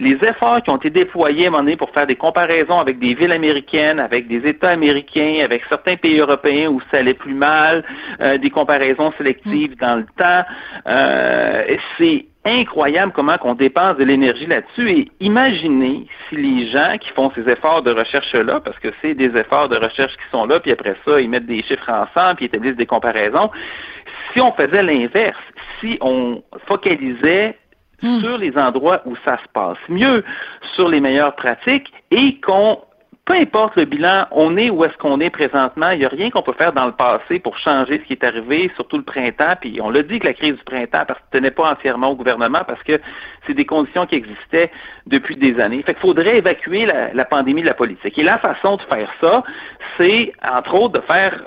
les 0.00 0.18
efforts 0.24 0.62
qui 0.62 0.70
ont 0.70 0.78
été 0.78 0.90
déployés 0.90 1.44
à 1.44 1.48
un 1.48 1.50
moment 1.50 1.62
donné 1.62 1.76
pour 1.76 1.90
faire 1.90 2.06
des 2.06 2.16
comparaisons 2.16 2.80
avec 2.80 2.98
des 2.98 3.14
villes 3.14 3.32
américaines, 3.32 4.00
avec 4.00 4.26
des 4.26 4.48
États 4.48 4.70
américains, 4.70 5.42
avec 5.44 5.62
certains 5.68 5.96
pays 5.96 6.18
européens 6.18 6.68
où 6.68 6.80
ça 6.90 6.98
allait 6.98 7.14
plus 7.14 7.34
mal, 7.34 7.84
euh, 8.20 8.38
des 8.38 8.50
comparaisons 8.50 9.12
sélectives 9.18 9.76
dans 9.76 9.96
le 9.96 10.06
temps, 10.16 10.44
euh, 10.88 11.76
c'est 11.98 12.24
incroyable 12.46 13.12
comment 13.14 13.36
qu'on 13.36 13.54
dépense 13.54 13.98
de 13.98 14.04
l'énergie 14.04 14.46
là-dessus. 14.46 14.90
Et 14.90 15.08
imaginez 15.20 16.06
si 16.28 16.36
les 16.36 16.68
gens 16.68 16.96
qui 16.98 17.10
font 17.10 17.30
ces 17.34 17.46
efforts 17.50 17.82
de 17.82 17.92
recherche-là, 17.92 18.60
parce 18.60 18.78
que 18.78 18.88
c'est 19.02 19.14
des 19.14 19.36
efforts 19.36 19.68
de 19.68 19.76
recherche 19.76 20.16
qui 20.16 20.30
sont 20.30 20.46
là, 20.46 20.58
puis 20.60 20.72
après 20.72 20.96
ça, 21.04 21.20
ils 21.20 21.28
mettent 21.28 21.46
des 21.46 21.62
chiffres 21.62 21.90
ensemble, 21.90 22.36
puis 22.36 22.46
établissent 22.46 22.76
des 22.76 22.86
comparaisons, 22.86 23.50
si 24.32 24.40
on 24.40 24.52
faisait 24.52 24.82
l'inverse, 24.82 25.38
si 25.80 25.98
on 26.00 26.42
focalisait 26.66 27.56
Hmm. 28.02 28.20
sur 28.20 28.38
les 28.38 28.56
endroits 28.56 29.02
où 29.04 29.14
ça 29.24 29.36
se 29.38 29.48
passe 29.52 29.78
mieux, 29.88 30.24
sur 30.74 30.88
les 30.88 31.00
meilleures 31.00 31.36
pratiques 31.36 31.92
et 32.10 32.40
qu'on 32.40 32.78
peu 33.30 33.36
importe 33.36 33.76
le 33.76 33.84
bilan, 33.84 34.26
on 34.32 34.56
est 34.56 34.70
où 34.70 34.84
est-ce 34.84 34.96
qu'on 34.96 35.20
est 35.20 35.30
présentement. 35.30 35.90
Il 35.90 36.00
n'y 36.00 36.04
a 36.04 36.08
rien 36.08 36.30
qu'on 36.30 36.42
peut 36.42 36.54
faire 36.54 36.72
dans 36.72 36.86
le 36.86 36.92
passé 36.92 37.38
pour 37.38 37.56
changer 37.58 38.00
ce 38.00 38.04
qui 38.04 38.14
est 38.14 38.24
arrivé, 38.24 38.72
surtout 38.74 38.96
le 38.96 39.04
printemps. 39.04 39.54
Puis 39.60 39.78
on 39.80 39.88
l'a 39.88 40.02
dit 40.02 40.18
que 40.18 40.26
la 40.26 40.34
crise 40.34 40.56
du 40.56 40.64
printemps 40.64 41.04
parce 41.06 41.20
tenait 41.30 41.52
pas 41.52 41.70
entièrement 41.70 42.08
au 42.08 42.16
gouvernement 42.16 42.62
parce 42.66 42.82
que 42.82 43.00
c'est 43.50 43.56
des 43.56 43.66
conditions 43.66 44.06
qui 44.06 44.14
existaient 44.14 44.70
depuis 45.06 45.36
des 45.36 45.58
années. 45.58 45.82
Fait 45.82 45.94
qu'il 45.94 46.02
faudrait 46.02 46.38
évacuer 46.38 46.86
la, 46.86 47.24
pandémie 47.24 47.62
de 47.62 47.66
la 47.66 47.74
politique. 47.74 48.16
Et 48.16 48.22
la 48.22 48.38
façon 48.38 48.76
de 48.76 48.82
faire 48.82 49.10
ça, 49.20 49.42
c'est 49.98 50.32
entre 50.48 50.74
autres 50.74 51.00
de 51.00 51.04
faire 51.04 51.42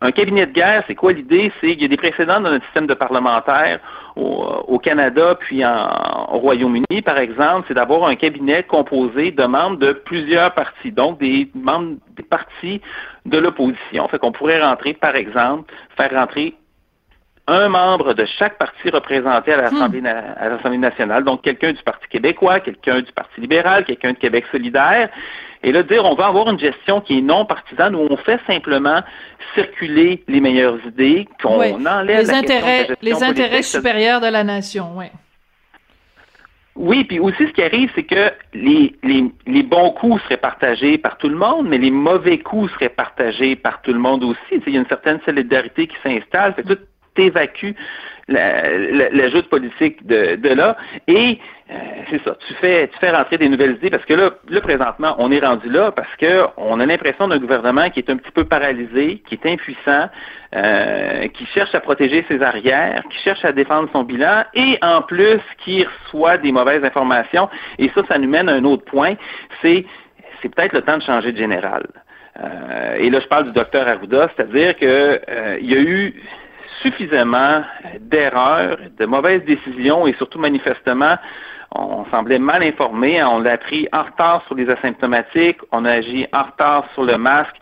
un, 0.00 0.12
cabinet 0.12 0.46
de 0.46 0.52
guerre. 0.52 0.84
C'est 0.86 0.94
quoi 0.94 1.12
l'idée? 1.12 1.52
C'est 1.60 1.72
qu'il 1.72 1.82
y 1.82 1.84
a 1.84 1.88
des 1.88 1.96
précédents 1.96 2.40
dans 2.40 2.50
notre 2.50 2.64
système 2.66 2.86
de 2.86 2.94
parlementaire 2.94 3.80
au, 4.16 4.78
Canada 4.78 5.36
puis 5.38 5.64
en, 5.64 6.28
au 6.32 6.38
Royaume-Uni, 6.38 7.02
par 7.02 7.18
exemple, 7.18 7.66
c'est 7.68 7.74
d'avoir 7.74 8.08
un 8.08 8.16
cabinet 8.16 8.62
composé 8.62 9.30
de 9.30 9.44
membres 9.44 9.78
de 9.78 9.92
plusieurs 9.92 10.52
partis, 10.54 10.92
donc 10.92 11.18
des 11.18 11.48
membres 11.54 11.96
des 12.16 12.22
partis 12.22 12.80
de 13.26 13.38
l'opposition. 13.38 14.08
Fait 14.08 14.18
qu'on 14.18 14.32
pourrait 14.32 14.62
rentrer, 14.62 14.94
par 14.94 15.16
exemple, 15.16 15.72
faire 15.96 16.10
rentrer 16.12 16.54
un 17.50 17.68
membre 17.68 18.14
de 18.14 18.24
chaque 18.38 18.58
parti 18.58 18.90
représenté 18.90 19.52
à 19.52 19.56
l'Assemblée, 19.56 20.02
à 20.06 20.48
l'Assemblée 20.48 20.78
nationale, 20.78 21.24
donc 21.24 21.42
quelqu'un 21.42 21.72
du 21.72 21.82
Parti 21.82 22.06
québécois, 22.08 22.60
quelqu'un 22.60 23.00
du 23.00 23.10
Parti 23.12 23.40
libéral, 23.40 23.84
quelqu'un 23.84 24.12
de 24.12 24.18
Québec 24.18 24.44
solidaire. 24.52 25.08
Et 25.64 25.72
là, 25.72 25.82
dire 25.82 26.04
on 26.04 26.14
va 26.14 26.28
avoir 26.28 26.48
une 26.48 26.60
gestion 26.60 27.00
qui 27.00 27.18
est 27.18 27.22
non 27.22 27.44
partisane 27.44 27.96
où 27.96 28.06
on 28.08 28.16
fait 28.16 28.40
simplement 28.46 29.02
circuler 29.54 30.22
les 30.28 30.40
meilleures 30.40 30.78
idées, 30.86 31.28
qu'on 31.42 31.84
enlève 31.84 32.20
les 32.20 32.30
intérêts, 32.30 32.88
les 33.02 33.22
intérêts 33.22 33.62
supérieurs 33.62 34.20
de 34.20 34.28
la 34.28 34.44
nation, 34.44 34.92
oui. 34.94 35.06
Oui, 36.76 37.04
puis 37.04 37.18
aussi 37.18 37.46
ce 37.48 37.52
qui 37.52 37.62
arrive, 37.62 37.90
c'est 37.94 38.04
que 38.04 38.30
les, 38.54 38.96
les, 39.02 39.62
bons 39.64 39.90
coups 39.90 40.22
seraient 40.22 40.38
partagés 40.38 40.96
par 40.98 41.18
tout 41.18 41.28
le 41.28 41.36
monde, 41.36 41.68
mais 41.68 41.78
les 41.78 41.90
mauvais 41.90 42.38
coups 42.38 42.72
seraient 42.72 42.88
partagés 42.88 43.56
par 43.56 43.82
tout 43.82 43.92
le 43.92 43.98
monde 43.98 44.22
aussi. 44.22 44.62
il 44.66 44.72
y 44.72 44.76
a 44.76 44.80
une 44.80 44.86
certaine 44.86 45.20
solidarité 45.26 45.88
qui 45.88 45.96
s'installe, 46.02 46.54
tout 46.54 46.78
évacue 47.16 47.72
la, 48.30 49.28
joute 49.28 49.48
politique 49.48 50.06
de, 50.06 50.36
de 50.36 50.48
là. 50.50 50.76
Et 51.08 51.38
euh, 51.70 51.74
c'est 52.10 52.22
ça, 52.22 52.36
tu 52.46 52.54
fais, 52.54 52.88
tu 52.88 52.98
fais 52.98 53.10
rentrer 53.10 53.38
des 53.38 53.48
nouvelles 53.48 53.76
idées 53.76 53.90
parce 53.90 54.04
que 54.04 54.14
là, 54.14 54.30
là 54.48 54.60
présentement, 54.60 55.14
on 55.18 55.30
est 55.30 55.40
rendu 55.40 55.68
là 55.68 55.92
parce 55.92 56.14
que 56.16 56.44
on 56.56 56.80
a 56.80 56.86
l'impression 56.86 57.28
d'un 57.28 57.38
gouvernement 57.38 57.90
qui 57.90 58.00
est 58.00 58.10
un 58.10 58.16
petit 58.16 58.30
peu 58.32 58.44
paralysé, 58.44 59.22
qui 59.26 59.34
est 59.34 59.46
impuissant, 59.46 60.08
euh, 60.54 61.28
qui 61.28 61.46
cherche 61.46 61.74
à 61.74 61.80
protéger 61.80 62.24
ses 62.28 62.42
arrières, 62.42 63.02
qui 63.10 63.18
cherche 63.18 63.44
à 63.44 63.52
défendre 63.52 63.88
son 63.92 64.04
bilan 64.04 64.44
et 64.54 64.78
en 64.82 65.02
plus 65.02 65.40
qui 65.64 65.84
reçoit 65.84 66.38
des 66.38 66.52
mauvaises 66.52 66.84
informations. 66.84 67.48
Et 67.78 67.88
ça, 67.94 68.02
ça 68.08 68.18
nous 68.18 68.28
mène 68.28 68.48
à 68.48 68.54
un 68.54 68.64
autre 68.64 68.84
point, 68.84 69.14
c'est 69.62 69.84
c'est 70.42 70.54
peut-être 70.54 70.72
le 70.72 70.82
temps 70.82 70.96
de 70.96 71.02
changer 71.02 71.32
de 71.32 71.36
général. 71.36 71.86
Euh, 72.42 72.96
et 72.96 73.10
là, 73.10 73.20
je 73.20 73.26
parle 73.26 73.44
du 73.44 73.52
docteur 73.52 73.86
Arruda, 73.86 74.30
c'est-à-dire 74.34 74.74
que 74.76 75.20
il 75.60 75.70
y 75.70 75.74
a 75.74 75.80
eu 75.80 76.14
suffisamment 76.82 77.62
d'erreurs, 78.00 78.78
de 78.98 79.06
mauvaises 79.06 79.44
décisions 79.44 80.06
et 80.06 80.14
surtout 80.14 80.38
manifestement, 80.38 81.16
on 81.72 82.04
semblait 82.10 82.38
mal 82.38 82.62
informé. 82.62 83.22
On 83.22 83.40
l'a 83.40 83.58
pris 83.58 83.88
en 83.92 84.02
retard 84.02 84.42
sur 84.46 84.56
les 84.56 84.68
asymptomatiques, 84.68 85.58
on 85.72 85.84
a 85.84 85.92
agi 85.92 86.26
en 86.32 86.42
retard 86.42 86.84
sur 86.94 87.04
le 87.04 87.16
masque. 87.16 87.56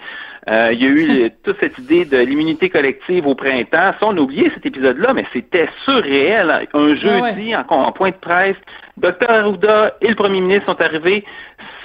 Euh, 0.48 0.70
il 0.72 0.82
y 0.82 0.86
a 0.86 0.88
eu 0.88 1.30
toute 1.44 1.58
cette 1.60 1.76
idée 1.78 2.04
de 2.04 2.16
l'immunité 2.18 2.70
collective 2.70 3.26
au 3.26 3.34
printemps. 3.34 3.92
Ça, 4.00 4.06
on 4.06 4.16
a 4.16 4.20
oublié 4.20 4.50
cet 4.54 4.64
épisode-là, 4.64 5.12
mais 5.12 5.26
c'était 5.32 5.68
surréel. 5.84 6.50
Un 6.50 6.66
ah 6.72 6.94
jeudi, 6.94 7.54
en, 7.54 7.92
point 7.92 8.10
de 8.10 8.16
presse, 8.16 8.56
Dr 8.96 9.28
Arruda 9.28 9.94
et 10.00 10.08
le 10.08 10.14
premier 10.14 10.40
ministre 10.40 10.72
sont 10.72 10.80
arrivés, 10.80 11.24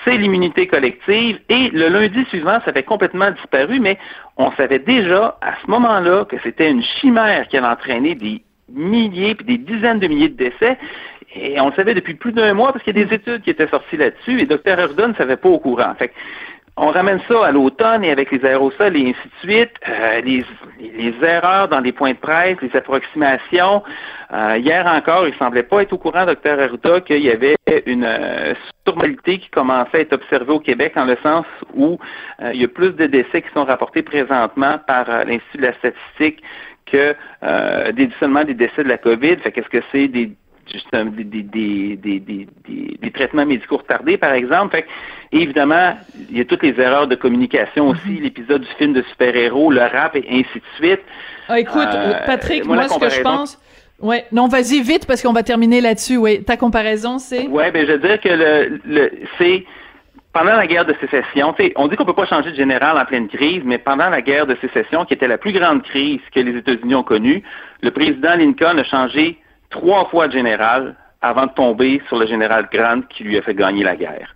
c'est 0.04 0.18
l'immunité 0.18 0.68
collective. 0.68 1.40
Et 1.50 1.70
le 1.70 1.88
lundi 1.90 2.26
suivant, 2.26 2.60
ça 2.64 2.70
avait 2.70 2.84
complètement 2.84 3.32
disparu, 3.32 3.80
mais 3.80 3.98
on 4.38 4.52
savait 4.54 4.80
déjà 4.80 5.38
à 5.42 5.54
ce 5.64 5.70
moment-là 5.70 6.26
que 6.26 6.38
c'était 6.44 6.70
une 6.70 6.84
chimère 6.84 7.48
qui 7.48 7.58
allait 7.58 7.68
entraîner 7.68 8.16
des 8.16 8.42
milliers 8.72 9.36
puis 9.36 9.46
des 9.46 9.58
dizaines 9.58 10.00
de 10.00 10.08
milliers 10.08 10.30
de 10.30 10.38
décès. 10.38 10.78
Et 11.36 11.60
on 11.60 11.70
le 11.70 11.74
savait 11.74 11.96
depuis 11.96 12.14
plus 12.14 12.32
d'un 12.32 12.54
mois 12.54 12.72
parce 12.72 12.84
qu'il 12.84 12.96
y 12.96 13.02
a 13.02 13.06
des 13.06 13.16
études 13.16 13.42
qui 13.42 13.50
étaient 13.50 13.68
sorties 13.68 13.98
là-dessus 13.98 14.40
et 14.40 14.46
Dr. 14.46 14.80
Arruda 14.80 15.08
ne 15.08 15.16
savait 15.16 15.38
pas 15.38 15.50
au 15.50 15.60
courant. 15.60 15.94
Fait 15.98 16.12
on 16.76 16.88
ramène 16.88 17.20
ça 17.28 17.46
à 17.46 17.52
l'automne 17.52 18.04
et 18.04 18.12
avec 18.12 18.32
les 18.32 18.44
aérosols 18.44 18.98
et 18.98 19.10
ainsi 19.10 19.28
de 19.28 19.52
suite, 19.52 19.74
euh, 19.88 20.22
les, 20.22 20.44
les, 20.80 21.14
erreurs 21.24 21.68
dans 21.68 21.80
les 21.80 21.92
points 21.92 22.14
de 22.14 22.18
presse, 22.18 22.58
les 22.62 22.76
approximations. 22.76 23.84
Euh, 24.34 24.58
hier 24.58 24.86
encore, 24.88 25.28
il 25.28 25.36
semblait 25.36 25.64
pas 25.64 25.84
être 25.84 25.94
au 25.94 26.00
courant, 26.00 26.26
docteur 26.26 26.60
Arruda, 26.60 27.02
qu'il 27.02 27.22
y 27.22 27.30
avait 27.30 27.56
une 27.86 28.06
euh, 28.06 28.56
surmortalité 28.86 29.38
qui 29.38 29.50
commençait 29.50 29.98
à 29.98 30.00
être 30.02 30.14
observée 30.14 30.52
au 30.52 30.60
Québec, 30.60 30.94
en 30.96 31.06
le 31.06 31.18
sens 31.22 31.46
où 31.76 32.00
euh, 32.42 32.52
il 32.54 32.62
y 32.62 32.66
a 32.66 32.68
plus 32.68 32.92
de 32.92 33.06
décès 33.06 33.44
qui 33.44 33.50
sont 33.54 33.66
rapportés 33.66 34.02
présentement 34.02 34.80
par 34.88 35.06
l'Institut 35.26 35.58
de 35.58 35.64
la 35.64 35.74
statistique 35.74 36.42
que 36.86 37.16
des, 37.92 38.10
seulement 38.20 38.44
des 38.44 38.54
décès 38.54 38.84
de 38.84 38.90
la 38.90 38.98
COVID. 38.98 39.38
Fait 39.38 39.52
qu'est-ce 39.52 39.70
que 39.70 39.84
c'est 39.92 40.08
des 40.08 40.32
justement 40.72 41.12
des, 41.12 41.24
des, 41.24 41.96
des, 41.96 42.20
des, 42.20 43.12
traitements 43.12 43.46
médicaux 43.46 43.78
retardés, 43.78 44.18
par 44.18 44.34
exemple. 44.34 44.76
Fait, 44.76 44.86
évidemment, 45.32 45.98
il 46.30 46.38
y 46.38 46.42
a 46.42 46.46
toutes 46.46 46.64
les 46.64 46.80
erreurs 46.80 47.08
de 47.08 47.16
communication 47.16 47.90
aussi, 47.90 48.10
mhm. 48.10 48.24
l'épisode 48.24 48.62
du 48.62 48.68
film 48.78 48.94
de 48.94 49.02
super-héros, 49.04 49.72
le 49.72 49.82
rap 49.82 50.16
et 50.16 50.26
ainsi 50.30 50.60
de 50.60 50.76
suite. 50.78 51.02
Ah, 51.48 51.60
écoute, 51.60 51.88
euh, 51.94 52.14
Patrick, 52.26 52.66
moi, 52.66 52.88
ce 52.88 53.00
que 53.00 53.10
je 53.10 53.22
pense... 53.22 53.60
Ouais, 54.00 54.26
non, 54.32 54.48
vas-y 54.48 54.82
vite 54.82 55.06
parce 55.06 55.22
qu'on 55.22 55.32
va 55.32 55.44
terminer 55.44 55.80
là-dessus. 55.80 56.18
Oui, 56.18 56.44
ta 56.44 56.58
comparaison, 56.58 57.20
c'est? 57.20 57.48
Ouais, 57.48 57.72
ben 57.72 57.86
je 57.88 57.94
veux 57.94 58.00
dire 58.00 58.20
que 58.20 58.28
le, 58.28 58.82
le 58.86 59.12
c'est 59.38 59.66
pendant 60.34 60.56
la 60.56 60.66
guerre 60.66 60.86
de 60.86 60.96
sécession, 61.00 61.54
on 61.76 61.88
dit 61.88 61.96
qu'on 61.96 62.06
peut 62.06 62.14
pas 62.14 62.26
changer 62.26 62.52
de 62.52 62.56
général 62.56 62.98
en 62.98 63.06
pleine 63.06 63.28
crise, 63.28 63.62
mais 63.64 63.78
pendant 63.78 64.10
la 64.10 64.22
guerre 64.22 64.48
de 64.48 64.58
sécession, 64.60 65.06
qui 65.06 65.14
était 65.14 65.28
la 65.28 65.38
plus 65.38 65.54
grande 65.54 65.84
crise 65.84 66.22
que 66.34 66.40
les 66.40 66.58
États-Unis 66.58 66.96
ont 66.96 67.04
connue, 67.04 67.44
le 67.82 67.92
président 67.92 68.36
Lincoln 68.36 68.80
a 68.80 68.84
changé 68.84 69.38
trois 69.74 70.06
fois 70.06 70.30
général 70.30 70.96
avant 71.22 71.48
de 71.48 71.52
tomber 71.52 72.02
sur 72.08 72.18
le 72.18 72.26
général 72.28 72.70
Grant 72.72 73.02
qui 73.10 73.24
lui 73.24 73.38
a 73.38 73.42
fait 73.42 73.56
gagner 73.56 73.84
la 73.84 73.96
guerre. 73.96 74.34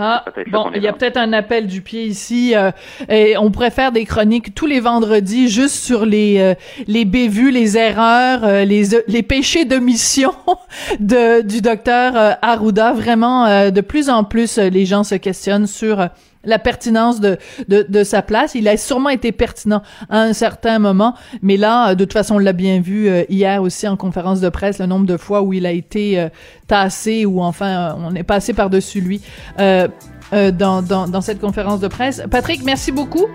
Ah, 0.00 0.24
bon, 0.52 0.70
il 0.76 0.82
y 0.82 0.86
a 0.86 0.92
peut-être 0.92 1.16
un 1.16 1.32
appel 1.32 1.66
du 1.66 1.82
pied 1.82 2.04
ici. 2.04 2.54
Euh, 2.54 2.70
et 3.08 3.36
on 3.36 3.50
préfère 3.50 3.90
des 3.90 4.04
chroniques 4.04 4.54
tous 4.54 4.66
les 4.66 4.78
vendredis 4.78 5.48
juste 5.48 5.74
sur 5.74 6.06
les 6.06 6.38
euh, 6.38 6.54
les 6.86 7.04
bévues, 7.04 7.50
les 7.50 7.76
erreurs, 7.76 8.44
euh, 8.44 8.64
les 8.64 8.90
les 9.08 9.22
péchés 9.24 9.64
de 9.64 9.76
mission 9.78 10.32
de 11.00 11.42
du 11.42 11.60
docteur 11.62 12.36
Arruda. 12.42 12.92
Vraiment, 12.92 13.70
de 13.72 13.80
plus 13.80 14.08
en 14.08 14.22
plus, 14.22 14.58
les 14.58 14.86
gens 14.86 15.02
se 15.02 15.16
questionnent 15.16 15.66
sur 15.66 16.08
la 16.44 16.58
pertinence 16.58 17.20
de, 17.20 17.36
de, 17.68 17.84
de, 17.88 18.04
sa 18.04 18.22
place. 18.22 18.54
Il 18.54 18.68
a 18.68 18.76
sûrement 18.76 19.10
été 19.10 19.32
pertinent 19.32 19.82
à 20.08 20.20
un 20.20 20.32
certain 20.32 20.78
moment, 20.78 21.14
mais 21.42 21.56
là, 21.56 21.94
de 21.94 22.04
toute 22.04 22.12
façon, 22.12 22.36
on 22.36 22.38
l'a 22.38 22.52
bien 22.52 22.80
vu 22.80 23.08
euh, 23.08 23.24
hier 23.28 23.62
aussi 23.62 23.86
en 23.88 23.96
conférence 23.96 24.40
de 24.40 24.48
presse, 24.48 24.78
le 24.78 24.86
nombre 24.86 25.06
de 25.06 25.16
fois 25.16 25.42
où 25.42 25.52
il 25.52 25.66
a 25.66 25.72
été 25.72 26.20
euh, 26.20 26.28
tassé 26.66 27.26
ou 27.26 27.42
enfin, 27.42 27.96
on 27.98 28.14
est 28.14 28.22
passé 28.22 28.52
par-dessus 28.54 29.00
lui. 29.00 29.20
Euh, 29.58 29.88
euh, 30.32 30.50
dans, 30.50 30.82
dans, 30.82 31.20
cette 31.20 31.40
conférence 31.40 31.80
de 31.80 31.88
presse. 31.88 32.22
Patrick, 32.30 32.62
merci 32.64 32.92
beaucoup. 32.92 33.26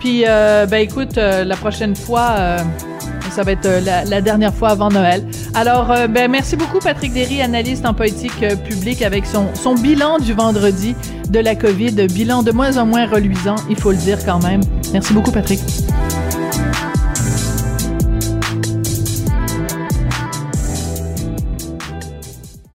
Puis, 0.00 0.24
euh, 0.26 0.66
ben 0.66 0.78
écoute, 0.78 1.16
euh, 1.16 1.44
la 1.44 1.56
prochaine 1.56 1.96
fois, 1.96 2.58
ça 3.30 3.42
va 3.42 3.52
être 3.52 3.68
la, 3.84 4.04
la, 4.04 4.20
dernière 4.20 4.52
fois 4.52 4.70
avant 4.70 4.90
Noël. 4.90 5.24
Alors, 5.54 5.94
ben 6.10 6.30
merci 6.30 6.56
beaucoup, 6.56 6.78
Patrick 6.78 7.14
Derry, 7.14 7.40
analyste 7.40 7.86
en 7.86 7.94
politique 7.94 8.44
publique, 8.64 9.00
avec 9.02 9.24
son, 9.24 9.46
son 9.54 9.74
bilan 9.74 10.18
du 10.18 10.34
vendredi 10.34 10.94
de 11.30 11.38
la 11.38 11.54
COVID, 11.54 11.92
bilan 12.08 12.42
de 12.42 12.52
moins 12.52 12.76
en 12.76 12.84
moins 12.84 13.06
reluisant, 13.06 13.56
il 13.70 13.76
faut 13.76 13.90
le 13.90 13.96
dire 13.96 14.18
quand 14.24 14.42
même. 14.42 14.60
Merci 14.92 15.14
beaucoup, 15.14 15.30
Patrick. 15.30 15.60